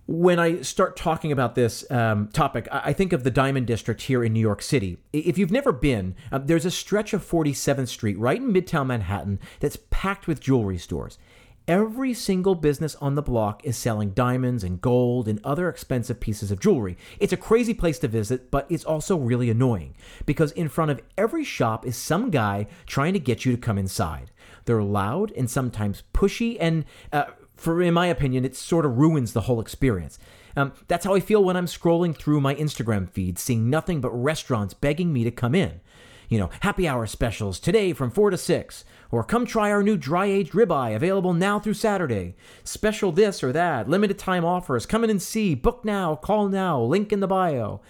When 0.06 0.38
I 0.38 0.62
start 0.62 0.96
talking 0.96 1.32
about 1.32 1.56
this 1.56 1.90
um, 1.90 2.28
topic, 2.28 2.68
I 2.70 2.92
think 2.92 3.12
of 3.12 3.24
the 3.24 3.32
Diamond 3.32 3.66
District 3.66 4.02
here 4.02 4.22
in 4.22 4.32
New 4.32 4.38
York 4.38 4.62
City. 4.62 4.98
If 5.12 5.36
you've 5.36 5.50
never 5.50 5.72
been, 5.72 6.14
uh, 6.30 6.38
there's 6.38 6.66
a 6.66 6.70
stretch 6.70 7.14
of 7.14 7.28
47th 7.28 7.88
Street 7.88 8.16
right 8.16 8.40
in 8.40 8.52
Midtown 8.52 8.86
Manhattan 8.86 9.40
that's 9.58 9.78
packed 9.90 10.28
with 10.28 10.38
jewelry 10.38 10.78
stores. 10.78 11.18
Every 11.66 12.12
single 12.12 12.54
business 12.54 12.94
on 12.96 13.14
the 13.14 13.22
block 13.22 13.64
is 13.64 13.74
selling 13.78 14.10
diamonds 14.10 14.62
and 14.62 14.82
gold 14.82 15.26
and 15.26 15.40
other 15.42 15.70
expensive 15.70 16.20
pieces 16.20 16.50
of 16.50 16.60
jewelry. 16.60 16.98
It's 17.18 17.32
a 17.32 17.38
crazy 17.38 17.72
place 17.72 17.98
to 18.00 18.08
visit, 18.08 18.50
but 18.50 18.66
it's 18.68 18.84
also 18.84 19.16
really 19.16 19.48
annoying 19.48 19.94
because 20.26 20.52
in 20.52 20.68
front 20.68 20.90
of 20.90 21.00
every 21.16 21.42
shop 21.42 21.86
is 21.86 21.96
some 21.96 22.28
guy 22.28 22.66
trying 22.84 23.14
to 23.14 23.18
get 23.18 23.46
you 23.46 23.52
to 23.52 23.58
come 23.58 23.78
inside. 23.78 24.30
They're 24.66 24.82
loud 24.82 25.32
and 25.32 25.48
sometimes 25.48 26.02
pushy, 26.12 26.58
and 26.60 26.84
uh, 27.14 27.24
for 27.56 27.80
in 27.80 27.94
my 27.94 28.08
opinion, 28.08 28.44
it 28.44 28.56
sort 28.56 28.84
of 28.84 28.98
ruins 28.98 29.32
the 29.32 29.42
whole 29.42 29.60
experience. 29.60 30.18
Um, 30.56 30.72
that's 30.86 31.06
how 31.06 31.14
I 31.14 31.20
feel 31.20 31.42
when 31.42 31.56
I'm 31.56 31.66
scrolling 31.66 32.14
through 32.14 32.42
my 32.42 32.54
Instagram 32.56 33.08
feed, 33.08 33.38
seeing 33.38 33.70
nothing 33.70 34.02
but 34.02 34.10
restaurants 34.10 34.74
begging 34.74 35.14
me 35.14 35.24
to 35.24 35.30
come 35.30 35.54
in 35.54 35.80
you 36.28 36.38
know, 36.38 36.50
happy 36.60 36.88
hour 36.88 37.06
specials 37.06 37.60
today 37.60 37.92
from 37.92 38.10
4 38.10 38.30
to 38.30 38.38
6, 38.38 38.84
or 39.10 39.24
come 39.24 39.46
try 39.46 39.70
our 39.70 39.82
new 39.82 39.96
dry 39.96 40.26
aged 40.26 40.52
ribeye 40.52 40.94
available 40.94 41.32
now 41.32 41.58
through 41.58 41.74
Saturday. 41.74 42.34
Special 42.64 43.12
this 43.12 43.42
or 43.42 43.52
that, 43.52 43.88
limited 43.88 44.18
time 44.18 44.44
offers, 44.44 44.86
come 44.86 45.04
in 45.04 45.10
and 45.10 45.22
see, 45.22 45.54
book 45.54 45.84
now, 45.84 46.16
call 46.16 46.48
now, 46.48 46.80
link 46.80 47.12
in 47.12 47.20
the 47.20 47.26
bio. 47.26 47.80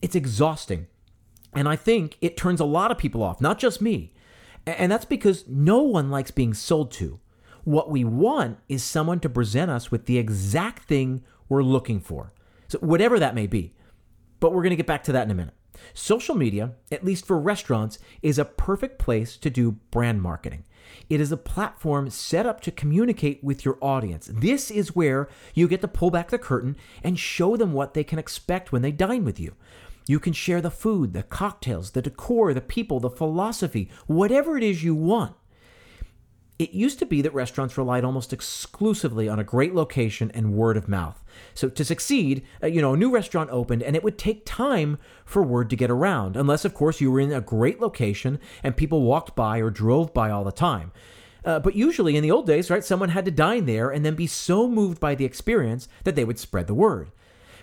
It's 0.00 0.16
exhausting. 0.16 0.86
And 1.54 1.68
I 1.68 1.76
think 1.76 2.16
it 2.20 2.36
turns 2.36 2.60
a 2.60 2.64
lot 2.64 2.90
of 2.90 2.98
people 2.98 3.22
off, 3.22 3.40
not 3.40 3.58
just 3.58 3.80
me. 3.80 4.12
And 4.66 4.90
that's 4.90 5.04
because 5.04 5.44
no 5.48 5.82
one 5.82 6.10
likes 6.10 6.30
being 6.30 6.54
sold 6.54 6.92
to. 6.92 7.20
What 7.64 7.90
we 7.90 8.04
want 8.04 8.58
is 8.68 8.82
someone 8.82 9.20
to 9.20 9.28
present 9.28 9.70
us 9.70 9.90
with 9.90 10.06
the 10.06 10.18
exact 10.18 10.84
thing 10.84 11.22
we're 11.48 11.62
looking 11.62 12.00
for. 12.00 12.32
So, 12.68 12.78
whatever 12.78 13.18
that 13.18 13.34
may 13.34 13.46
be. 13.46 13.74
But 14.40 14.52
we're 14.52 14.62
going 14.62 14.70
to 14.70 14.76
get 14.76 14.86
back 14.86 15.04
to 15.04 15.12
that 15.12 15.24
in 15.24 15.30
a 15.30 15.34
minute. 15.34 15.54
Social 15.94 16.34
media, 16.34 16.72
at 16.90 17.04
least 17.04 17.26
for 17.26 17.38
restaurants, 17.38 17.98
is 18.22 18.38
a 18.38 18.44
perfect 18.44 18.98
place 18.98 19.36
to 19.36 19.50
do 19.50 19.72
brand 19.90 20.22
marketing. 20.22 20.64
It 21.08 21.20
is 21.20 21.32
a 21.32 21.36
platform 21.36 22.10
set 22.10 22.46
up 22.46 22.60
to 22.62 22.70
communicate 22.70 23.42
with 23.42 23.64
your 23.64 23.78
audience. 23.80 24.30
This 24.32 24.70
is 24.70 24.96
where 24.96 25.28
you 25.54 25.68
get 25.68 25.80
to 25.80 25.88
pull 25.88 26.10
back 26.10 26.30
the 26.30 26.38
curtain 26.38 26.76
and 27.02 27.18
show 27.18 27.56
them 27.56 27.72
what 27.72 27.94
they 27.94 28.04
can 28.04 28.18
expect 28.18 28.72
when 28.72 28.82
they 28.82 28.92
dine 28.92 29.24
with 29.24 29.38
you. 29.38 29.54
You 30.06 30.18
can 30.18 30.32
share 30.32 30.60
the 30.60 30.70
food, 30.70 31.12
the 31.12 31.22
cocktails, 31.22 31.92
the 31.92 32.02
decor, 32.02 32.52
the 32.52 32.60
people, 32.60 32.98
the 32.98 33.10
philosophy, 33.10 33.88
whatever 34.06 34.56
it 34.56 34.64
is 34.64 34.82
you 34.82 34.94
want. 34.94 35.34
It 36.62 36.70
used 36.70 37.00
to 37.00 37.06
be 37.06 37.22
that 37.22 37.34
restaurants 37.34 37.76
relied 37.76 38.04
almost 38.04 38.32
exclusively 38.32 39.28
on 39.28 39.40
a 39.40 39.44
great 39.44 39.74
location 39.74 40.30
and 40.32 40.54
word 40.54 40.76
of 40.76 40.86
mouth. 40.86 41.20
So 41.54 41.68
to 41.68 41.84
succeed, 41.84 42.44
uh, 42.62 42.68
you 42.68 42.80
know, 42.80 42.94
a 42.94 42.96
new 42.96 43.10
restaurant 43.10 43.50
opened 43.50 43.82
and 43.82 43.96
it 43.96 44.04
would 44.04 44.16
take 44.16 44.46
time 44.46 44.96
for 45.24 45.42
word 45.42 45.70
to 45.70 45.76
get 45.76 45.90
around, 45.90 46.36
unless, 46.36 46.64
of 46.64 46.72
course, 46.72 47.00
you 47.00 47.10
were 47.10 47.18
in 47.18 47.32
a 47.32 47.40
great 47.40 47.80
location 47.80 48.38
and 48.62 48.76
people 48.76 49.02
walked 49.02 49.34
by 49.34 49.58
or 49.58 49.70
drove 49.70 50.14
by 50.14 50.30
all 50.30 50.44
the 50.44 50.52
time. 50.52 50.92
Uh, 51.44 51.58
but 51.58 51.74
usually 51.74 52.14
in 52.14 52.22
the 52.22 52.30
old 52.30 52.46
days, 52.46 52.70
right, 52.70 52.84
someone 52.84 53.08
had 53.08 53.24
to 53.24 53.32
dine 53.32 53.66
there 53.66 53.90
and 53.90 54.06
then 54.06 54.14
be 54.14 54.28
so 54.28 54.68
moved 54.68 55.00
by 55.00 55.16
the 55.16 55.24
experience 55.24 55.88
that 56.04 56.14
they 56.14 56.24
would 56.24 56.38
spread 56.38 56.68
the 56.68 56.74
word. 56.74 57.10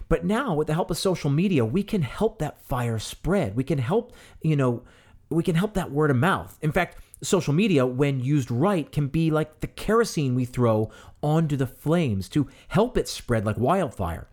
But 0.10 0.26
now, 0.26 0.54
with 0.56 0.68
the 0.68 0.74
help 0.74 0.92
of 0.92 0.98
social 0.98 1.30
media, 1.30 1.64
we 1.64 1.84
can 1.84 2.02
help 2.02 2.40
that 2.40 2.62
fire 2.66 3.00
spread. 3.00 3.56
We 3.56 3.64
can 3.64 3.78
help, 3.78 4.12
you 4.42 4.58
know, 4.58 4.84
we 5.30 5.44
can 5.44 5.56
help 5.56 5.76
that 5.76 5.90
word 5.90 6.12
of 6.12 6.18
mouth. 6.18 6.58
In 6.62 6.74
fact, 6.74 6.98
social 7.22 7.54
media, 7.54 7.86
when 7.86 8.20
used 8.20 8.50
right, 8.50 8.92
can 8.92 9.08
be 9.08 9.32
like 9.32 9.60
the 9.60 9.68
kerosene 9.68 10.36
we 10.36 10.46
throw 10.46 10.90
onto 11.22 11.56
the 11.56 11.68
flames 11.68 12.30
to 12.30 12.48
help 12.70 12.98
it 12.98 13.08
spread 13.08 13.46
like 13.46 13.58
wildfire. 13.58 14.28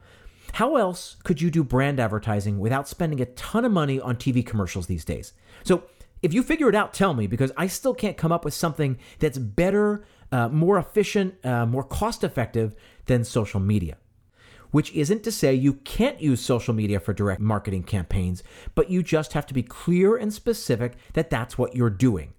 How 0.55 0.77
else 0.77 1.17
could 1.25 1.41
you 1.41 1.51
do 1.51 1.65
brand 1.65 2.01
advertising 2.01 2.59
without 2.59 2.89
spending 2.89 3.21
a 3.21 3.27
ton 3.27 3.65
of 3.65 3.73
money 3.73 4.01
on 4.01 4.17
TV 4.17 4.45
commercials 4.47 4.87
these 4.87 5.05
days? 5.05 5.33
So, 5.65 5.85
if 6.23 6.33
you 6.33 6.43
figure 6.43 6.69
it 6.69 6.75
out, 6.75 6.95
tell 6.95 7.13
me 7.13 7.27
because 7.27 7.53
I 7.57 7.67
still 7.67 7.95
can't 7.95 8.17
come 8.17 8.33
up 8.33 8.45
with 8.45 8.55
something 8.55 8.99
that's 9.19 9.37
better, 9.37 10.05
uh, 10.33 10.49
more 10.49 10.79
efficient, 10.79 11.45
uh, 11.45 11.67
more 11.67 11.85
cost 11.85 12.25
effective 12.25 12.75
than 13.05 13.23
social 13.23 13.61
media. 13.61 13.99
Which 14.71 14.93
isn't 14.93 15.23
to 15.25 15.31
say 15.31 15.55
you 15.55 15.75
can't 15.75 16.21
use 16.21 16.41
social 16.41 16.75
media 16.75 17.01
for 17.01 17.13
direct 17.13 17.41
marketing 17.41 17.83
campaigns, 17.83 18.43
but 18.75 18.91
you 18.91 19.03
just 19.03 19.35
have 19.35 19.47
to 19.47 19.55
be 19.55 19.63
clear 19.63 20.17
and 20.17 20.33
specific 20.33 20.95
that 21.13 21.29
that's 21.31 21.59
what 21.59 21.77
you're 21.77 21.91
doing. 21.91 22.33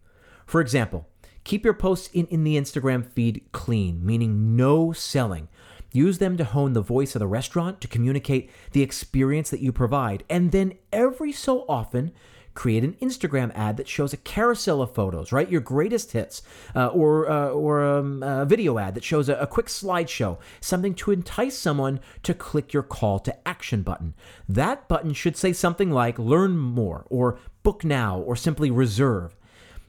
For 0.48 0.62
example, 0.62 1.08
keep 1.44 1.64
your 1.64 1.76
posts 1.76 2.10
in, 2.14 2.26
in 2.28 2.44
the 2.44 2.56
Instagram 2.56 3.06
feed 3.06 3.44
clean, 3.52 4.04
meaning 4.04 4.56
no 4.56 4.94
selling. 4.94 5.50
Use 5.92 6.18
them 6.18 6.38
to 6.38 6.44
hone 6.44 6.74
the 6.74 6.82
voice 6.82 7.16
of 7.16 7.20
the 7.20 7.28
restaurant, 7.28 7.82
to 7.82 7.88
communicate 7.88 8.50
the 8.72 8.82
experience 8.82 9.50
that 9.50 9.60
you 9.60 9.72
provide. 9.72 10.24
And 10.30 10.52
then 10.52 10.74
every 10.92 11.32
so 11.32 11.66
often, 11.68 12.12
create 12.58 12.84
an 12.84 12.96
Instagram 13.02 13.52
ad 13.54 13.78
that 13.78 13.88
shows 13.88 14.14
a 14.14 14.18
carousel 14.18 14.82
of 14.82 14.94
photos, 14.94 15.32
right? 15.32 15.50
Your 15.50 15.62
greatest 15.62 16.14
hits, 16.14 16.42
uh, 16.76 16.88
or 16.88 17.30
uh, 17.30 17.50
or 17.50 17.84
um, 17.84 18.24
a 18.24 18.46
video 18.46 18.80
ad 18.80 18.96
that 18.96 19.04
shows 19.04 19.30
a, 19.30 19.36
a 19.36 19.48
quick 19.48 19.68
slideshow, 19.68 20.40
something 20.60 20.96
to 20.96 21.12
entice 21.12 21.58
someone 21.58 22.00
to 22.24 22.34
click 22.34 22.74
your 22.74 22.84
call 22.84 23.20
to 23.20 23.48
action 23.48 23.84
button. 23.84 24.16
That 24.50 24.88
button 24.88 25.14
should 25.14 25.38
say 25.38 25.54
something 25.54 25.92
like 25.92 26.18
"Learn 26.18 26.58
more" 26.58 27.06
or 27.10 27.38
"Book 27.64 27.86
now" 27.86 28.20
or 28.20 28.36
simply 28.36 28.72
"Reserve." 28.72 29.36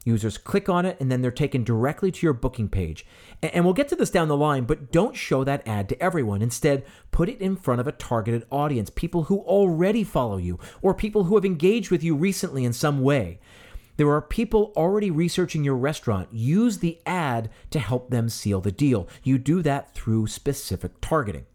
Users 0.05 0.37
click 0.37 0.69
on 0.69 0.85
it 0.85 0.97
and 0.99 1.11
then 1.11 1.21
they're 1.21 1.31
taken 1.31 1.63
directly 1.63 2.11
to 2.11 2.25
your 2.25 2.33
booking 2.33 2.69
page. 2.69 3.05
And 3.43 3.65
we'll 3.65 3.73
get 3.73 3.89
to 3.89 3.95
this 3.95 4.09
down 4.09 4.27
the 4.27 4.37
line, 4.37 4.63
but 4.63 4.91
don't 4.91 5.15
show 5.15 5.43
that 5.43 5.67
ad 5.67 5.89
to 5.89 6.01
everyone. 6.01 6.41
Instead, 6.41 6.85
put 7.11 7.29
it 7.29 7.41
in 7.41 7.55
front 7.55 7.81
of 7.81 7.87
a 7.87 7.91
targeted 7.91 8.45
audience, 8.49 8.89
people 8.89 9.23
who 9.23 9.39
already 9.39 10.03
follow 10.03 10.37
you 10.37 10.57
or 10.81 10.93
people 10.93 11.25
who 11.25 11.35
have 11.35 11.45
engaged 11.45 11.91
with 11.91 12.03
you 12.03 12.15
recently 12.15 12.63
in 12.63 12.73
some 12.73 13.01
way. 13.01 13.39
There 13.97 14.09
are 14.11 14.21
people 14.21 14.71
already 14.77 15.11
researching 15.11 15.65
your 15.65 15.75
restaurant. 15.75 16.29
Use 16.31 16.77
the 16.77 16.99
ad 17.05 17.49
to 17.71 17.79
help 17.79 18.09
them 18.09 18.29
seal 18.29 18.61
the 18.61 18.71
deal. 18.71 19.09
You 19.23 19.37
do 19.37 19.61
that 19.63 19.93
through 19.93 20.27
specific 20.27 21.01
targeting. 21.01 21.45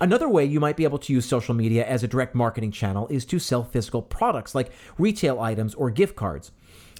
Another 0.00 0.28
way 0.28 0.44
you 0.44 0.58
might 0.58 0.76
be 0.76 0.82
able 0.82 0.98
to 0.98 1.12
use 1.12 1.26
social 1.26 1.54
media 1.54 1.86
as 1.86 2.02
a 2.02 2.08
direct 2.08 2.34
marketing 2.34 2.72
channel 2.72 3.06
is 3.08 3.24
to 3.26 3.38
sell 3.38 3.62
physical 3.62 4.02
products 4.02 4.52
like 4.52 4.72
retail 4.98 5.38
items 5.38 5.74
or 5.74 5.90
gift 5.90 6.16
cards. 6.16 6.50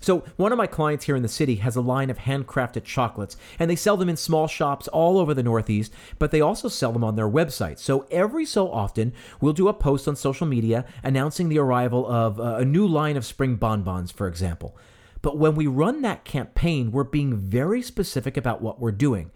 So, 0.07 0.23
one 0.37 0.53
of 0.53 0.57
my 0.57 0.69
clients 0.69 1.07
here 1.07 1.17
in 1.17 1.25
the 1.25 1.29
city 1.29 1.57
has 1.57 1.75
a 1.75 1.81
line 1.81 2.11
of 2.11 2.19
handcrafted 2.19 2.85
chocolates, 2.85 3.37
and 3.59 3.69
they 3.69 3.75
sell 3.75 3.97
them 3.97 4.09
in 4.09 4.17
small 4.17 4.47
shops 4.47 4.87
all 4.87 5.19
over 5.19 5.35
the 5.35 5.43
Northeast, 5.43 5.93
but 6.21 6.31
they 6.31 6.41
also 6.41 6.69
sell 6.69 6.93
them 6.93 7.03
on 7.03 7.17
their 7.17 7.29
website. 7.29 7.81
So, 7.81 8.07
every 8.09 8.47
so 8.47 8.71
often, 8.71 9.13
we'll 9.41 9.53
do 9.53 9.67
a 9.67 9.75
post 9.75 10.07
on 10.07 10.15
social 10.15 10.47
media 10.47 10.85
announcing 11.03 11.49
the 11.49 11.59
arrival 11.59 12.07
of 12.07 12.39
a 12.39 12.65
new 12.65 12.87
line 12.87 13.17
of 13.17 13.27
spring 13.27 13.57
bonbons, 13.57 14.13
for 14.13 14.29
example. 14.29 14.79
But 15.23 15.39
when 15.39 15.57
we 15.57 15.67
run 15.67 16.03
that 16.03 16.25
campaign, 16.25 16.93
we're 16.93 17.03
being 17.03 17.37
very 17.37 17.83
specific 17.83 18.37
about 18.37 18.63
what 18.63 18.79
we're 18.79 18.93
doing 18.93 19.33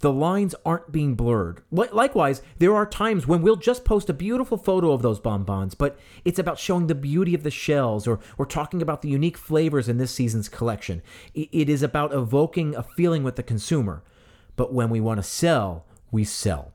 the 0.00 0.12
lines 0.12 0.54
aren't 0.64 0.92
being 0.92 1.14
blurred. 1.14 1.62
Likewise, 1.70 2.42
there 2.58 2.74
are 2.74 2.86
times 2.86 3.26
when 3.26 3.42
we'll 3.42 3.56
just 3.56 3.84
post 3.84 4.10
a 4.10 4.14
beautiful 4.14 4.56
photo 4.56 4.92
of 4.92 5.02
those 5.02 5.20
bonbons, 5.20 5.74
but 5.74 5.98
it's 6.24 6.38
about 6.38 6.58
showing 6.58 6.86
the 6.86 6.94
beauty 6.94 7.34
of 7.34 7.42
the 7.42 7.50
shells 7.50 8.06
or, 8.06 8.18
or 8.36 8.46
talking 8.46 8.82
about 8.82 9.02
the 9.02 9.08
unique 9.08 9.38
flavors 9.38 9.88
in 9.88 9.98
this 9.98 10.10
season's 10.10 10.48
collection. 10.48 11.02
It 11.34 11.68
is 11.68 11.82
about 11.82 12.12
evoking 12.12 12.74
a 12.74 12.82
feeling 12.82 13.22
with 13.22 13.36
the 13.36 13.42
consumer. 13.42 14.02
But 14.56 14.72
when 14.74 14.90
we 14.90 15.00
want 15.00 15.18
to 15.18 15.22
sell, 15.22 15.86
we 16.10 16.24
sell. 16.24 16.72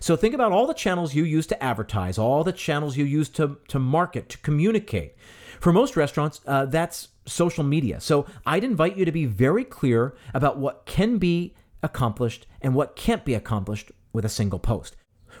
So 0.00 0.16
think 0.16 0.34
about 0.34 0.52
all 0.52 0.66
the 0.66 0.74
channels 0.74 1.14
you 1.14 1.24
use 1.24 1.46
to 1.48 1.62
advertise, 1.62 2.18
all 2.18 2.44
the 2.44 2.52
channels 2.52 2.96
you 2.96 3.04
use 3.04 3.28
to, 3.30 3.58
to 3.68 3.78
market, 3.78 4.28
to 4.30 4.38
communicate. 4.38 5.14
For 5.60 5.72
most 5.72 5.96
restaurants, 5.96 6.40
uh, 6.46 6.66
that's 6.66 7.08
social 7.24 7.64
media. 7.64 8.00
So 8.00 8.26
I'd 8.44 8.64
invite 8.64 8.96
you 8.96 9.04
to 9.04 9.12
be 9.12 9.26
very 9.26 9.64
clear 9.64 10.14
about 10.34 10.58
what 10.58 10.86
can 10.86 11.18
be 11.18 11.54
accomplished 11.82 12.46
and 12.60 12.74
what 12.74 12.96
can't 12.96 13.24
be 13.24 13.34
accomplished 13.34 13.92
with 14.12 14.24
a 14.24 14.30
single 14.30 14.58
post. 14.58 14.96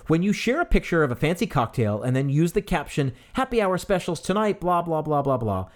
When 0.06 0.22
you 0.22 0.32
share 0.32 0.60
a 0.60 0.66
picture 0.66 1.02
of 1.02 1.10
a 1.10 1.16
fancy 1.16 1.46
cocktail 1.46 2.02
and 2.02 2.14
then 2.14 2.28
use 2.28 2.52
the 2.52 2.62
caption, 2.62 3.12
happy 3.32 3.60
hour 3.60 3.78
specials 3.78 4.20
tonight, 4.20 4.60
blah, 4.60 4.82
blah, 4.82 5.02
blah, 5.02 5.22
blah, 5.22 5.36
blah, 5.36 5.68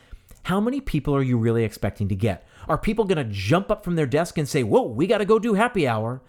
how 0.44 0.60
many 0.60 0.80
people 0.80 1.14
are 1.14 1.22
you 1.22 1.36
really 1.36 1.64
expecting 1.64 2.08
to 2.08 2.14
get? 2.14 2.46
Are 2.68 2.78
people 2.78 3.04
going 3.04 3.18
to 3.18 3.32
jump 3.32 3.70
up 3.70 3.84
from 3.84 3.96
their 3.96 4.06
desk 4.06 4.38
and 4.38 4.48
say, 4.48 4.62
whoa, 4.62 4.82
we 4.82 5.06
got 5.06 5.18
to 5.18 5.24
go 5.24 5.38
do 5.38 5.54
happy 5.54 5.86
hour? 5.88 6.22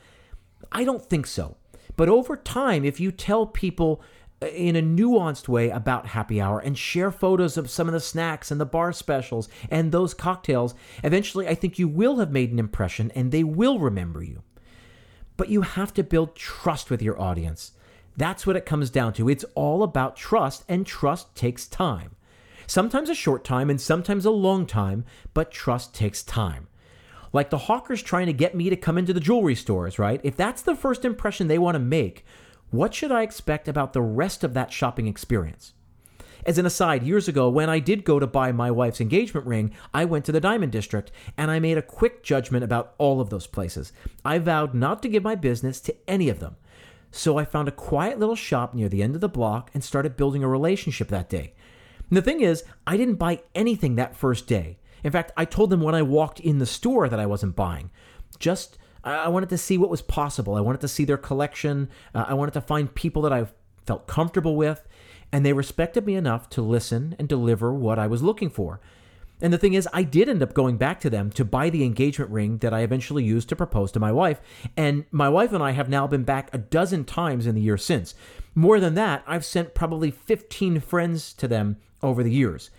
I 0.71 0.83
don't 0.83 1.05
think 1.05 1.27
so. 1.27 1.57
But 1.95 2.09
over 2.09 2.35
time, 2.35 2.85
if 2.85 2.99
you 2.99 3.11
tell 3.11 3.45
people 3.45 4.01
in 4.41 4.75
a 4.75 4.81
nuanced 4.81 5.47
way 5.47 5.69
about 5.69 6.07
happy 6.07 6.41
hour 6.41 6.59
and 6.59 6.77
share 6.77 7.11
photos 7.11 7.57
of 7.57 7.69
some 7.69 7.87
of 7.87 7.93
the 7.93 7.99
snacks 7.99 8.49
and 8.51 8.59
the 8.59 8.65
bar 8.65 8.91
specials 8.91 9.47
and 9.69 9.91
those 9.91 10.13
cocktails, 10.13 10.73
eventually 11.03 11.47
I 11.47 11.55
think 11.55 11.77
you 11.77 11.87
will 11.87 12.17
have 12.17 12.31
made 12.31 12.51
an 12.51 12.59
impression 12.59 13.11
and 13.13 13.31
they 13.31 13.43
will 13.43 13.79
remember 13.79 14.23
you. 14.23 14.41
But 15.37 15.49
you 15.49 15.61
have 15.61 15.93
to 15.95 16.03
build 16.03 16.35
trust 16.35 16.89
with 16.89 17.01
your 17.01 17.19
audience. 17.21 17.73
That's 18.17 18.45
what 18.45 18.55
it 18.55 18.65
comes 18.65 18.89
down 18.89 19.13
to. 19.13 19.29
It's 19.29 19.45
all 19.55 19.83
about 19.83 20.15
trust, 20.15 20.63
and 20.67 20.85
trust 20.85 21.33
takes 21.35 21.65
time. 21.65 22.15
Sometimes 22.67 23.09
a 23.09 23.15
short 23.15 23.43
time 23.43 23.69
and 23.69 23.79
sometimes 23.79 24.25
a 24.25 24.31
long 24.31 24.65
time, 24.65 25.05
but 25.33 25.51
trust 25.51 25.93
takes 25.93 26.21
time. 26.23 26.67
Like 27.33 27.49
the 27.49 27.57
hawkers 27.57 28.01
trying 28.01 28.27
to 28.27 28.33
get 28.33 28.55
me 28.55 28.69
to 28.69 28.75
come 28.75 28.97
into 28.97 29.13
the 29.13 29.19
jewelry 29.19 29.55
stores, 29.55 29.97
right? 29.97 30.19
If 30.23 30.35
that's 30.35 30.61
the 30.61 30.75
first 30.75 31.05
impression 31.05 31.47
they 31.47 31.57
want 31.57 31.75
to 31.75 31.79
make, 31.79 32.25
what 32.71 32.93
should 32.93 33.11
I 33.11 33.21
expect 33.21 33.67
about 33.67 33.93
the 33.93 34.01
rest 34.01 34.43
of 34.43 34.53
that 34.53 34.73
shopping 34.73 35.07
experience? 35.07 35.73
As 36.45 36.57
an 36.57 36.65
aside, 36.65 37.03
years 37.03 37.27
ago, 37.27 37.49
when 37.49 37.69
I 37.69 37.79
did 37.79 38.03
go 38.03 38.17
to 38.17 38.25
buy 38.25 38.51
my 38.51 38.71
wife's 38.71 38.99
engagement 38.99 39.45
ring, 39.45 39.71
I 39.93 40.05
went 40.05 40.25
to 40.25 40.31
the 40.31 40.39
Diamond 40.39 40.71
District 40.71 41.11
and 41.37 41.51
I 41.51 41.59
made 41.59 41.77
a 41.77 41.83
quick 41.83 42.23
judgment 42.23 42.63
about 42.63 42.95
all 42.97 43.21
of 43.21 43.29
those 43.29 43.45
places. 43.45 43.93
I 44.25 44.39
vowed 44.39 44.73
not 44.73 45.03
to 45.03 45.09
give 45.09 45.21
my 45.21 45.35
business 45.35 45.79
to 45.81 45.95
any 46.07 46.29
of 46.29 46.39
them. 46.39 46.55
So 47.11 47.37
I 47.37 47.45
found 47.45 47.67
a 47.67 47.73
quiet 47.73 48.17
little 48.17 48.35
shop 48.35 48.73
near 48.73 48.89
the 48.89 49.03
end 49.03 49.13
of 49.15 49.21
the 49.21 49.29
block 49.29 49.69
and 49.73 49.83
started 49.83 50.17
building 50.17 50.43
a 50.43 50.47
relationship 50.47 51.09
that 51.09 51.29
day. 51.29 51.53
And 52.09 52.17
the 52.17 52.21
thing 52.21 52.41
is, 52.41 52.63
I 52.87 52.97
didn't 52.97 53.15
buy 53.15 53.43
anything 53.53 53.95
that 53.95 54.15
first 54.15 54.47
day. 54.47 54.79
In 55.03 55.11
fact, 55.11 55.31
I 55.35 55.45
told 55.45 55.69
them 55.69 55.81
when 55.81 55.95
I 55.95 56.01
walked 56.01 56.39
in 56.39 56.57
the 56.57 56.65
store 56.65 57.07
that 57.09 57.19
I 57.19 57.25
wasn't 57.25 57.55
buying. 57.55 57.91
Just, 58.39 58.77
I 59.03 59.29
wanted 59.29 59.49
to 59.49 59.57
see 59.57 59.77
what 59.77 59.89
was 59.89 60.01
possible. 60.01 60.55
I 60.55 60.61
wanted 60.61 60.81
to 60.81 60.87
see 60.87 61.05
their 61.05 61.17
collection. 61.17 61.89
Uh, 62.13 62.25
I 62.27 62.33
wanted 62.33 62.53
to 62.53 62.61
find 62.61 62.93
people 62.93 63.21
that 63.23 63.33
I 63.33 63.47
felt 63.85 64.07
comfortable 64.07 64.55
with. 64.55 64.87
And 65.31 65.45
they 65.45 65.53
respected 65.53 66.05
me 66.05 66.15
enough 66.15 66.49
to 66.51 66.61
listen 66.61 67.15
and 67.17 67.27
deliver 67.27 67.73
what 67.73 67.97
I 67.97 68.07
was 68.07 68.21
looking 68.21 68.49
for. 68.49 68.79
And 69.41 69.51
the 69.51 69.57
thing 69.57 69.73
is, 69.73 69.89
I 69.91 70.03
did 70.03 70.29
end 70.29 70.43
up 70.43 70.53
going 70.53 70.77
back 70.77 70.99
to 71.01 71.09
them 71.09 71.31
to 71.31 71.43
buy 71.43 71.71
the 71.71 71.83
engagement 71.83 72.29
ring 72.29 72.59
that 72.59 72.73
I 72.73 72.81
eventually 72.81 73.23
used 73.23 73.49
to 73.49 73.55
propose 73.55 73.91
to 73.93 73.99
my 73.99 74.11
wife. 74.11 74.39
And 74.77 75.05
my 75.09 75.29
wife 75.29 75.51
and 75.51 75.63
I 75.63 75.71
have 75.71 75.89
now 75.89 76.05
been 76.05 76.23
back 76.23 76.53
a 76.53 76.59
dozen 76.59 77.05
times 77.05 77.47
in 77.47 77.55
the 77.55 77.61
year 77.61 77.77
since. 77.77 78.13
More 78.53 78.79
than 78.79 78.93
that, 78.95 79.23
I've 79.25 79.45
sent 79.45 79.73
probably 79.73 80.11
15 80.11 80.79
friends 80.79 81.33
to 81.33 81.47
them 81.47 81.77
over 82.03 82.21
the 82.21 82.31
years. 82.31 82.69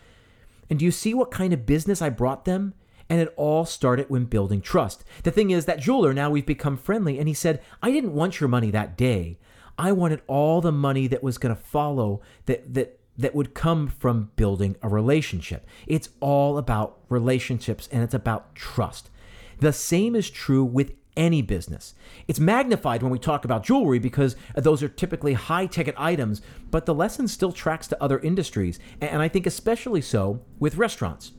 And 0.71 0.79
do 0.79 0.85
you 0.85 0.93
see 0.93 1.15
what 1.15 1.33
kind 1.33 1.53
of 1.53 1.67
business 1.67 2.01
I 2.01 2.11
brought 2.11 2.45
them? 2.45 2.75
And 3.13 3.21
it 3.21 3.35
all 3.37 3.67
started 3.67 4.09
when 4.09 4.25
building 4.25 4.63
trust. 4.63 5.05
The 5.23 5.31
thing 5.31 5.51
is, 5.51 5.67
that 5.67 5.81
jeweler, 5.81 6.15
now 6.15 6.31
we've 6.31 6.47
become 6.47 6.79
friendly, 6.79 7.19
and 7.19 7.29
he 7.29 7.35
said, 7.35 7.61
I 7.83 7.91
didn't 7.91 8.15
want 8.15 8.41
your 8.41 8.49
money 8.49 8.71
that 8.71 8.97
day. 8.97 9.39
I 9.77 9.93
wanted 9.93 10.23
all 10.27 10.63
the 10.63 10.73
money 10.73 11.09
that 11.09 11.23
was 11.23 11.37
going 11.37 11.55
to 11.55 11.61
follow 11.61 12.23
that, 12.47 12.73
that, 12.73 12.99
that 13.19 13.35
would 13.35 13.53
come 13.53 13.89
from 13.89 14.31
building 14.37 14.77
a 14.81 14.89
relationship. 14.89 15.67
It's 15.87 16.09
all 16.21 16.57
about 16.57 17.01
relationships 17.11 17.87
and 17.93 18.03
it's 18.03 18.15
about 18.15 18.55
trust. 18.55 19.11
The 19.61 19.75
same 19.75 20.17
is 20.17 20.31
true 20.31 20.65
with 20.65 20.95
any 21.15 21.43
business. 21.43 21.95
It's 22.27 22.41
magnified 22.41 23.03
when 23.03 23.13
we 23.13 23.19
talk 23.19 23.45
about 23.45 23.63
jewelry 23.63 23.99
because 23.99 24.37
those 24.57 24.83
are 24.83 24.89
typically 24.89 25.35
high 25.35 25.67
ticket 25.67 25.95
items, 25.99 26.41
but 26.71 26.87
the 26.87 26.95
lesson 26.95 27.29
still 27.29 27.53
tracks 27.53 27.87
to 27.89 28.03
other 28.03 28.19
industries, 28.21 28.79
and 29.03 29.21
I 29.21 29.29
think 29.29 29.47
especially 29.47 30.01
so 30.01 30.41
with 30.59 30.77
restaurants. 30.77 31.33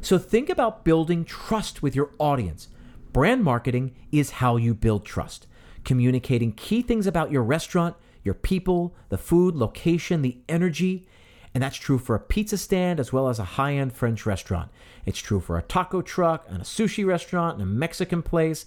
So 0.00 0.18
think 0.18 0.48
about 0.48 0.84
building 0.84 1.24
trust 1.24 1.82
with 1.82 1.96
your 1.96 2.10
audience. 2.18 2.68
Brand 3.12 3.42
marketing 3.42 3.94
is 4.12 4.32
how 4.32 4.56
you 4.56 4.74
build 4.74 5.04
trust, 5.04 5.46
communicating 5.84 6.52
key 6.52 6.82
things 6.82 7.06
about 7.06 7.32
your 7.32 7.42
restaurant, 7.42 7.96
your 8.22 8.34
people, 8.34 8.94
the 9.08 9.18
food, 9.18 9.54
location, 9.54 10.22
the 10.22 10.38
energy. 10.48 11.08
And 11.54 11.62
that's 11.62 11.76
true 11.76 11.98
for 11.98 12.14
a 12.14 12.20
pizza 12.20 12.58
stand 12.58 13.00
as 13.00 13.12
well 13.12 13.28
as 13.28 13.38
a 13.38 13.44
high 13.44 13.74
end 13.74 13.92
French 13.92 14.26
restaurant. 14.26 14.70
It's 15.04 15.18
true 15.18 15.40
for 15.40 15.58
a 15.58 15.62
taco 15.62 16.02
truck 16.02 16.44
and 16.48 16.60
a 16.60 16.64
sushi 16.64 17.04
restaurant 17.04 17.54
and 17.54 17.62
a 17.62 17.66
Mexican 17.66 18.22
place 18.22 18.66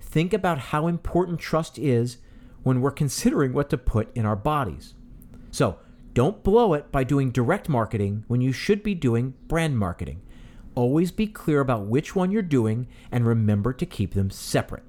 think 0.00 0.32
about 0.32 0.58
how 0.58 0.86
important 0.86 1.40
trust 1.40 1.78
is 1.78 2.18
when 2.62 2.80
we're 2.80 2.90
considering 2.90 3.52
what 3.52 3.70
to 3.70 3.78
put 3.78 4.14
in 4.16 4.24
our 4.24 4.36
bodies. 4.36 4.94
So, 5.50 5.78
don't 6.14 6.44
blow 6.44 6.74
it 6.74 6.92
by 6.92 7.02
doing 7.02 7.30
direct 7.30 7.68
marketing 7.68 8.24
when 8.28 8.40
you 8.40 8.52
should 8.52 8.82
be 8.82 8.94
doing 8.94 9.34
brand 9.48 9.76
marketing. 9.76 10.22
Always 10.74 11.12
be 11.12 11.26
clear 11.26 11.60
about 11.60 11.86
which 11.86 12.16
one 12.16 12.30
you're 12.30 12.42
doing 12.42 12.88
and 13.12 13.26
remember 13.26 13.72
to 13.72 13.86
keep 13.86 14.14
them 14.14 14.30
separate. 14.30 14.82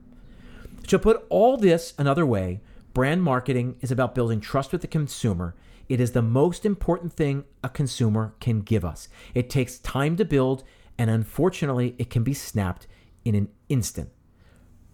To 0.88 1.00
put 1.00 1.26
all 1.30 1.58
this 1.58 1.94
another 1.98 2.26
way, 2.26 2.62
brand 2.94 3.24
marketing 3.24 3.76
is 3.82 3.92
about 3.92 4.16
building 4.16 4.40
trust 4.40 4.72
with 4.72 4.82
the 4.82 4.88
consumer. 4.88 5.56
It 5.88 6.00
is 6.00 6.12
the 6.12 6.22
most 6.22 6.66
important 6.66 7.14
thing 7.14 7.44
a 7.64 7.70
consumer 7.70 8.34
can 8.40 8.62
give 8.62 8.84
us. 8.84 9.08
It 9.34 9.50
takes 9.50 9.78
time 9.80 10.16
to 10.18 10.26
build, 10.26 10.64
and 10.98 11.10
unfortunately, 11.10 11.96
it 11.98 12.10
can 12.10 12.24
be 12.24 12.34
snapped 12.34 12.88
in 13.24 13.36
an 13.36 13.50
instant. 13.70 14.10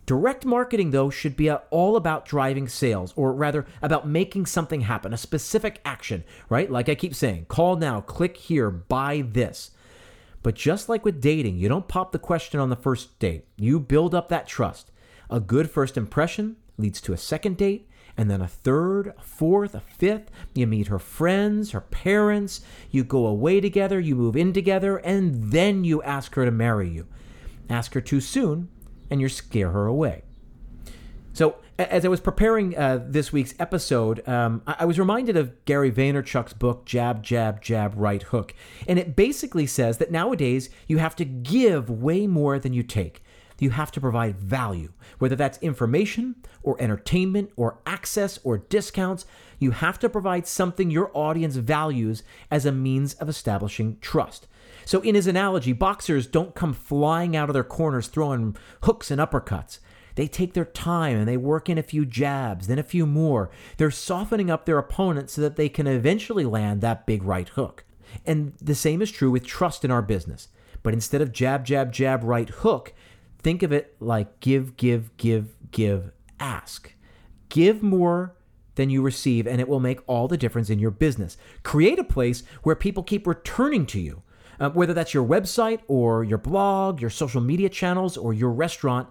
Direct 0.06 0.46
marketing, 0.46 0.92
though, 0.92 1.10
should 1.10 1.38
be 1.38 1.50
all 1.52 1.96
about 1.96 2.26
driving 2.26 2.68
sales, 2.68 3.14
or 3.16 3.32
rather, 3.34 3.66
about 3.82 4.08
making 4.08 4.46
something 4.48 4.82
happen, 4.82 5.14
a 5.14 5.18
specific 5.18 5.80
action, 5.86 6.24
right? 6.50 6.70
Like 6.70 6.90
I 6.90 6.96
keep 6.96 7.16
saying, 7.16 7.46
call 7.46 7.78
now, 7.78 8.02
click 8.02 8.36
here, 8.36 8.70
buy 8.70 9.24
this. 9.26 9.72
But 10.44 10.56
just 10.56 10.90
like 10.90 11.06
with 11.06 11.22
dating, 11.22 11.58
you 11.58 11.70
don't 11.70 11.88
pop 11.88 12.12
the 12.12 12.20
question 12.20 12.60
on 12.60 12.70
the 12.70 12.76
first 12.76 13.20
date. 13.20 13.46
You 13.58 13.80
build 13.80 14.16
up 14.16 14.30
that 14.30 14.48
trust. 14.48 14.92
A 15.30 15.40
good 15.40 15.70
first 15.70 15.98
impression 15.98 16.58
leads 16.78 17.00
to 17.02 17.14
a 17.14 17.18
second 17.18 17.58
date, 17.58 17.88
and 18.18 18.30
then 18.30 18.42
a 18.42 18.48
third, 18.48 19.14
a 19.18 19.22
fourth, 19.22 19.76
a 19.76 19.80
fifth. 19.80 20.32
You 20.54 20.68
meet 20.68 20.88
her 20.88 21.00
friends, 21.00 21.72
her 21.72 21.82
parents, 21.82 22.62
you 22.90 23.04
go 23.04 23.28
away 23.28 23.62
together, 23.62 24.00
you 24.00 24.16
move 24.16 24.36
in 24.36 24.52
together, 24.52 24.98
and 24.98 25.52
then 25.52 25.84
you 25.84 26.02
ask 26.04 26.34
her 26.36 26.44
to 26.44 26.52
marry 26.52 26.90
you. 26.90 27.08
Ask 27.70 27.94
her 27.94 28.02
too 28.02 28.20
soon, 28.20 28.68
and 29.10 29.22
you 29.22 29.30
scare 29.30 29.72
her 29.72 29.86
away. 29.86 30.24
So, 31.34 31.56
as 31.80 32.04
I 32.04 32.10
was 32.10 32.20
preparing 32.20 32.78
uh, 32.78 33.00
this 33.08 33.32
week's 33.32 33.56
episode, 33.58 34.28
um, 34.28 34.62
I-, 34.68 34.78
I 34.80 34.86
was 34.86 35.00
reminded 35.00 35.38
of 35.38 35.64
Gary 35.66 35.92
Vaynerchuk's 35.92 36.54
book, 36.54 36.86
Jab, 36.86 37.24
Jab, 37.24 37.62
Jab, 37.62 37.94
Right 37.96 38.22
Hook. 38.22 38.54
And 38.88 39.00
it 39.00 39.16
basically 39.16 39.66
says 39.66 39.98
that 40.00 40.12
nowadays 40.12 40.70
you 40.88 40.98
have 40.98 41.16
to 41.16 41.26
give 41.26 41.90
way 41.90 42.28
more 42.28 42.60
than 42.60 42.74
you 42.74 42.84
take. 42.84 43.24
You 43.60 43.70
have 43.70 43.92
to 43.92 44.02
provide 44.02 44.40
value, 44.40 44.92
whether 45.20 45.36
that's 45.36 45.60
information 45.60 46.36
or 46.64 46.82
entertainment 46.82 47.52
or 47.56 47.80
access 47.86 48.40
or 48.44 48.58
discounts. 48.58 49.26
You 49.60 49.70
have 49.72 50.00
to 50.00 50.10
provide 50.10 50.48
something 50.48 50.90
your 50.90 51.16
audience 51.16 51.56
values 51.56 52.24
as 52.50 52.66
a 52.66 52.72
means 52.72 53.14
of 53.14 53.30
establishing 53.30 54.00
trust. 54.02 54.48
So, 54.84 55.02
in 55.02 55.14
his 55.14 55.28
analogy, 55.28 55.74
boxers 55.74 56.26
don't 56.26 56.56
come 56.56 56.74
flying 56.74 57.36
out 57.36 57.50
of 57.50 57.54
their 57.54 57.64
corners 57.64 58.08
throwing 58.08 58.58
hooks 58.82 59.12
and 59.12 59.22
uppercuts. 59.22 59.78
They 60.16 60.28
take 60.28 60.54
their 60.54 60.66
time 60.66 61.18
and 61.18 61.28
they 61.28 61.38
work 61.38 61.70
in 61.70 61.78
a 61.78 61.84
few 61.84 62.06
jabs, 62.06 62.68
then 62.68 62.80
a 62.80 62.84
few 62.84 63.06
more. 63.06 63.50
They're 63.78 63.92
softening 63.92 64.50
up 64.50 64.66
their 64.66 64.78
opponent 64.78 65.30
so 65.30 65.42
that 65.42 65.56
they 65.56 65.70
can 65.70 65.88
eventually 65.88 66.46
land 66.46 66.82
that 66.82 67.06
big 67.06 67.24
right 67.24 67.50
hook. 67.50 67.86
And 68.26 68.54
the 68.62 68.76
same 68.76 69.02
is 69.02 69.12
true 69.12 69.32
with 69.32 69.46
trust 69.46 69.86
in 69.86 69.92
our 69.92 70.02
business. 70.02 70.50
But 70.84 70.94
instead 70.94 71.22
of 71.22 71.32
jab, 71.32 71.66
jab, 71.66 71.92
jab, 71.92 72.24
right 72.24 72.50
hook, 72.50 72.94
think 73.40 73.64
of 73.64 73.72
it 73.72 73.96
like 74.00 74.40
give, 74.40 74.76
give, 74.78 75.16
give, 75.18 75.56
give, 75.72 76.12
ask. 76.40 76.94
Give 77.50 77.84
more 77.84 78.36
than 78.76 78.90
you 78.90 79.02
receive, 79.02 79.46
and 79.46 79.60
it 79.60 79.68
will 79.68 79.80
make 79.80 80.00
all 80.08 80.28
the 80.28 80.38
difference 80.38 80.70
in 80.70 80.80
your 80.80 80.92
business. 80.92 81.38
Create 81.64 82.00
a 82.00 82.04
place 82.04 82.44
where 82.64 82.76
people 82.76 83.04
keep 83.04 83.28
returning 83.28 83.86
to 83.88 84.00
you 84.00 84.24
uh, 84.62 84.70
whether 84.70 84.94
that's 84.94 85.14
your 85.14 85.28
website 85.28 85.80
or 85.88 86.24
your 86.24 86.38
blog, 86.38 87.02
your 87.02 87.10
social 87.10 87.42
media 87.42 87.68
channels, 87.68 88.16
or 88.16 88.32
your 88.32 88.52
restaurant, 88.52 89.10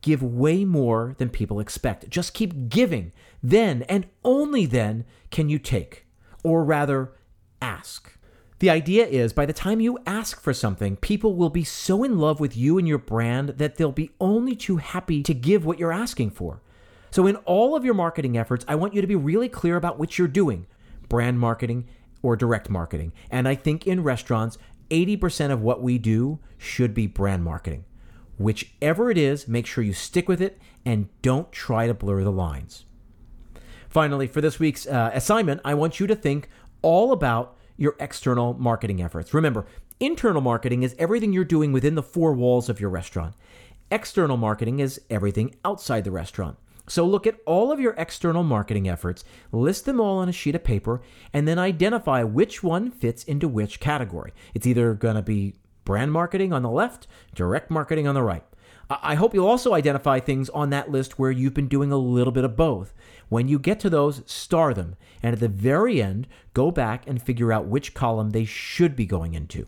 give 0.00 0.22
way 0.22 0.64
more 0.64 1.14
than 1.18 1.28
people 1.28 1.60
expect. 1.60 2.08
Just 2.08 2.34
keep 2.34 2.68
giving. 2.68 3.12
Then 3.42 3.82
and 3.82 4.06
only 4.24 4.66
then 4.66 5.04
can 5.30 5.48
you 5.48 5.58
take, 5.58 6.06
or 6.42 6.64
rather, 6.64 7.12
ask. 7.60 8.12
The 8.60 8.70
idea 8.70 9.06
is 9.06 9.32
by 9.32 9.46
the 9.46 9.52
time 9.52 9.80
you 9.80 9.98
ask 10.04 10.40
for 10.40 10.52
something, 10.52 10.96
people 10.96 11.34
will 11.34 11.50
be 11.50 11.62
so 11.62 12.02
in 12.02 12.18
love 12.18 12.40
with 12.40 12.56
you 12.56 12.76
and 12.76 12.88
your 12.88 12.98
brand 12.98 13.50
that 13.50 13.76
they'll 13.76 13.92
be 13.92 14.10
only 14.20 14.56
too 14.56 14.78
happy 14.78 15.22
to 15.22 15.34
give 15.34 15.64
what 15.64 15.78
you're 15.78 15.92
asking 15.92 16.30
for. 16.30 16.60
So, 17.10 17.26
in 17.26 17.36
all 17.36 17.76
of 17.76 17.84
your 17.84 17.94
marketing 17.94 18.36
efforts, 18.36 18.64
I 18.68 18.74
want 18.74 18.94
you 18.94 19.00
to 19.00 19.06
be 19.06 19.14
really 19.14 19.48
clear 19.48 19.76
about 19.76 19.98
what 19.98 20.18
you're 20.18 20.28
doing 20.28 20.66
brand 21.08 21.40
marketing, 21.40 21.88
or 22.22 22.36
direct 22.36 22.68
marketing. 22.68 23.12
And 23.30 23.48
I 23.48 23.54
think 23.54 23.86
in 23.86 24.02
restaurants, 24.02 24.58
80% 24.90 25.50
of 25.50 25.62
what 25.62 25.82
we 25.82 25.98
do 25.98 26.38
should 26.56 26.94
be 26.94 27.06
brand 27.06 27.44
marketing. 27.44 27.84
Whichever 28.38 29.10
it 29.10 29.18
is, 29.18 29.46
make 29.46 29.66
sure 29.66 29.84
you 29.84 29.92
stick 29.92 30.28
with 30.28 30.40
it 30.40 30.58
and 30.84 31.08
don't 31.22 31.52
try 31.52 31.86
to 31.86 31.94
blur 31.94 32.24
the 32.24 32.32
lines. 32.32 32.84
Finally, 33.88 34.28
for 34.28 34.40
this 34.40 34.58
week's 34.58 34.86
uh, 34.86 35.10
assignment, 35.12 35.60
I 35.64 35.74
want 35.74 35.98
you 35.98 36.06
to 36.06 36.16
think 36.16 36.48
all 36.82 37.12
about 37.12 37.56
your 37.76 37.96
external 37.98 38.54
marketing 38.54 39.02
efforts. 39.02 39.34
Remember, 39.34 39.66
internal 39.98 40.40
marketing 40.40 40.82
is 40.82 40.94
everything 40.98 41.32
you're 41.32 41.44
doing 41.44 41.72
within 41.72 41.94
the 41.94 42.02
four 42.02 42.32
walls 42.32 42.68
of 42.68 42.80
your 42.80 42.90
restaurant. 42.90 43.34
External 43.90 44.36
marketing 44.36 44.78
is 44.80 45.00
everything 45.10 45.54
outside 45.64 46.04
the 46.04 46.10
restaurant. 46.10 46.56
So 46.86 47.04
look 47.04 47.26
at 47.26 47.38
all 47.44 47.70
of 47.70 47.80
your 47.80 47.94
external 47.98 48.42
marketing 48.42 48.88
efforts, 48.88 49.24
list 49.52 49.84
them 49.84 50.00
all 50.00 50.18
on 50.18 50.28
a 50.28 50.32
sheet 50.32 50.54
of 50.54 50.64
paper, 50.64 51.02
and 51.32 51.46
then 51.46 51.58
identify 51.58 52.22
which 52.22 52.62
one 52.62 52.90
fits 52.90 53.24
into 53.24 53.48
which 53.48 53.80
category. 53.80 54.32
It's 54.54 54.66
either 54.66 54.94
going 54.94 55.16
to 55.16 55.22
be 55.22 55.54
brand 55.88 56.12
marketing 56.12 56.52
on 56.52 56.60
the 56.60 56.68
left, 56.68 57.06
direct 57.34 57.70
marketing 57.70 58.06
on 58.06 58.14
the 58.14 58.22
right. 58.22 58.44
I 58.90 59.14
hope 59.14 59.32
you'll 59.32 59.48
also 59.48 59.72
identify 59.72 60.20
things 60.20 60.50
on 60.50 60.68
that 60.68 60.90
list 60.90 61.18
where 61.18 61.30
you've 61.30 61.54
been 61.54 61.66
doing 61.66 61.90
a 61.90 61.96
little 61.96 62.30
bit 62.30 62.44
of 62.44 62.56
both. 62.56 62.92
When 63.30 63.48
you 63.48 63.58
get 63.58 63.80
to 63.80 63.88
those, 63.88 64.22
star 64.26 64.74
them. 64.74 64.96
And 65.22 65.32
at 65.32 65.40
the 65.40 65.48
very 65.48 66.02
end, 66.02 66.26
go 66.52 66.70
back 66.70 67.06
and 67.06 67.22
figure 67.22 67.54
out 67.54 67.68
which 67.68 67.94
column 67.94 68.30
they 68.30 68.44
should 68.44 68.96
be 68.96 69.06
going 69.06 69.32
into 69.32 69.66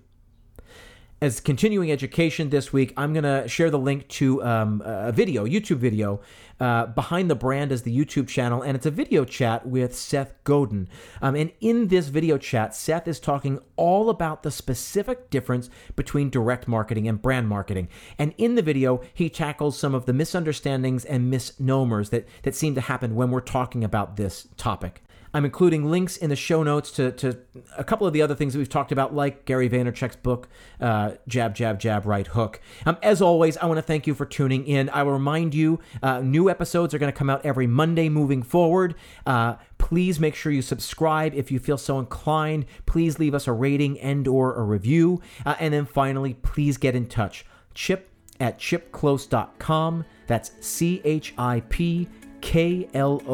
as 1.22 1.38
continuing 1.38 1.92
education 1.92 2.48
this 2.48 2.72
week, 2.72 2.94
I'm 2.96 3.12
going 3.12 3.24
to 3.24 3.46
share 3.46 3.70
the 3.70 3.78
link 3.78 4.08
to 4.08 4.42
um, 4.42 4.82
a 4.84 5.12
video, 5.12 5.44
YouTube 5.44 5.76
video, 5.76 6.20
uh, 6.58 6.86
Behind 6.86 7.30
the 7.30 7.34
Brand 7.34 7.72
as 7.72 7.82
the 7.82 7.94
YouTube 7.94 8.26
channel, 8.26 8.62
and 8.62 8.74
it's 8.74 8.86
a 8.86 8.90
video 8.90 9.26
chat 9.26 9.66
with 9.66 9.94
Seth 9.94 10.32
Godin. 10.44 10.88
Um, 11.20 11.36
and 11.36 11.52
in 11.60 11.88
this 11.88 12.08
video 12.08 12.38
chat, 12.38 12.74
Seth 12.74 13.06
is 13.06 13.20
talking 13.20 13.60
all 13.76 14.08
about 14.08 14.42
the 14.42 14.50
specific 14.50 15.28
difference 15.28 15.68
between 15.94 16.30
direct 16.30 16.66
marketing 16.66 17.06
and 17.06 17.20
brand 17.20 17.48
marketing. 17.48 17.88
And 18.18 18.32
in 18.38 18.54
the 18.54 18.62
video, 18.62 19.02
he 19.12 19.28
tackles 19.28 19.78
some 19.78 19.94
of 19.94 20.06
the 20.06 20.14
misunderstandings 20.14 21.04
and 21.04 21.30
misnomers 21.30 22.08
that, 22.10 22.26
that 22.44 22.54
seem 22.54 22.74
to 22.76 22.80
happen 22.80 23.14
when 23.14 23.30
we're 23.30 23.40
talking 23.40 23.84
about 23.84 24.16
this 24.16 24.48
topic. 24.56 25.02
I'm 25.32 25.44
including 25.44 25.90
links 25.90 26.16
in 26.16 26.30
the 26.30 26.36
show 26.36 26.62
notes 26.62 26.90
to, 26.92 27.12
to 27.12 27.38
a 27.76 27.84
couple 27.84 28.06
of 28.06 28.12
the 28.12 28.22
other 28.22 28.34
things 28.34 28.52
that 28.52 28.58
we've 28.58 28.68
talked 28.68 28.92
about, 28.92 29.14
like 29.14 29.44
Gary 29.44 29.68
Vaynerchuk's 29.68 30.16
book, 30.16 30.48
uh, 30.80 31.12
Jab, 31.28 31.54
Jab, 31.54 31.78
Jab, 31.78 32.04
Right 32.06 32.26
Hook. 32.26 32.60
Um, 32.84 32.96
as 33.02 33.22
always, 33.22 33.56
I 33.58 33.66
want 33.66 33.78
to 33.78 33.82
thank 33.82 34.06
you 34.06 34.14
for 34.14 34.26
tuning 34.26 34.66
in. 34.66 34.88
I 34.90 35.02
will 35.02 35.12
remind 35.12 35.54
you, 35.54 35.80
uh, 36.02 36.20
new 36.20 36.50
episodes 36.50 36.94
are 36.94 36.98
going 36.98 37.12
to 37.12 37.18
come 37.18 37.30
out 37.30 37.44
every 37.44 37.66
Monday 37.66 38.08
moving 38.08 38.42
forward. 38.42 38.94
Uh, 39.26 39.56
please 39.78 40.18
make 40.18 40.34
sure 40.34 40.50
you 40.50 40.62
subscribe 40.62 41.34
if 41.34 41.50
you 41.50 41.58
feel 41.58 41.78
so 41.78 41.98
inclined. 41.98 42.66
Please 42.86 43.18
leave 43.18 43.34
us 43.34 43.46
a 43.46 43.52
rating 43.52 44.00
and 44.00 44.26
or 44.26 44.56
a 44.56 44.62
review. 44.62 45.20
Uh, 45.46 45.54
and 45.60 45.72
then 45.72 45.86
finally, 45.86 46.34
please 46.34 46.76
get 46.76 46.94
in 46.94 47.06
touch. 47.06 47.46
Chip 47.74 48.10
at 48.40 48.58
chipklose.com. 48.58 50.04
That's 50.26 50.52
C 50.60 51.00
H 51.04 51.34
I 51.36 51.60
P 51.68 52.08
klose.com. 52.40 53.26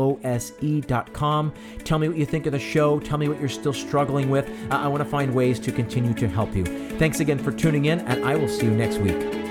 Tell 1.84 1.98
me 1.98 2.08
what 2.08 2.16
you 2.16 2.26
think 2.26 2.46
of 2.46 2.52
the 2.52 2.58
show. 2.58 3.00
Tell 3.00 3.18
me 3.18 3.28
what 3.28 3.38
you're 3.40 3.48
still 3.48 3.72
struggling 3.72 4.30
with. 4.30 4.50
I 4.70 4.88
want 4.88 5.02
to 5.02 5.08
find 5.08 5.34
ways 5.34 5.58
to 5.60 5.72
continue 5.72 6.14
to 6.14 6.28
help 6.28 6.54
you. 6.54 6.64
Thanks 6.98 7.20
again 7.20 7.38
for 7.38 7.52
tuning 7.52 7.86
in, 7.86 8.00
and 8.00 8.24
I 8.24 8.36
will 8.36 8.48
see 8.48 8.66
you 8.66 8.72
next 8.72 8.98
week. 8.98 9.45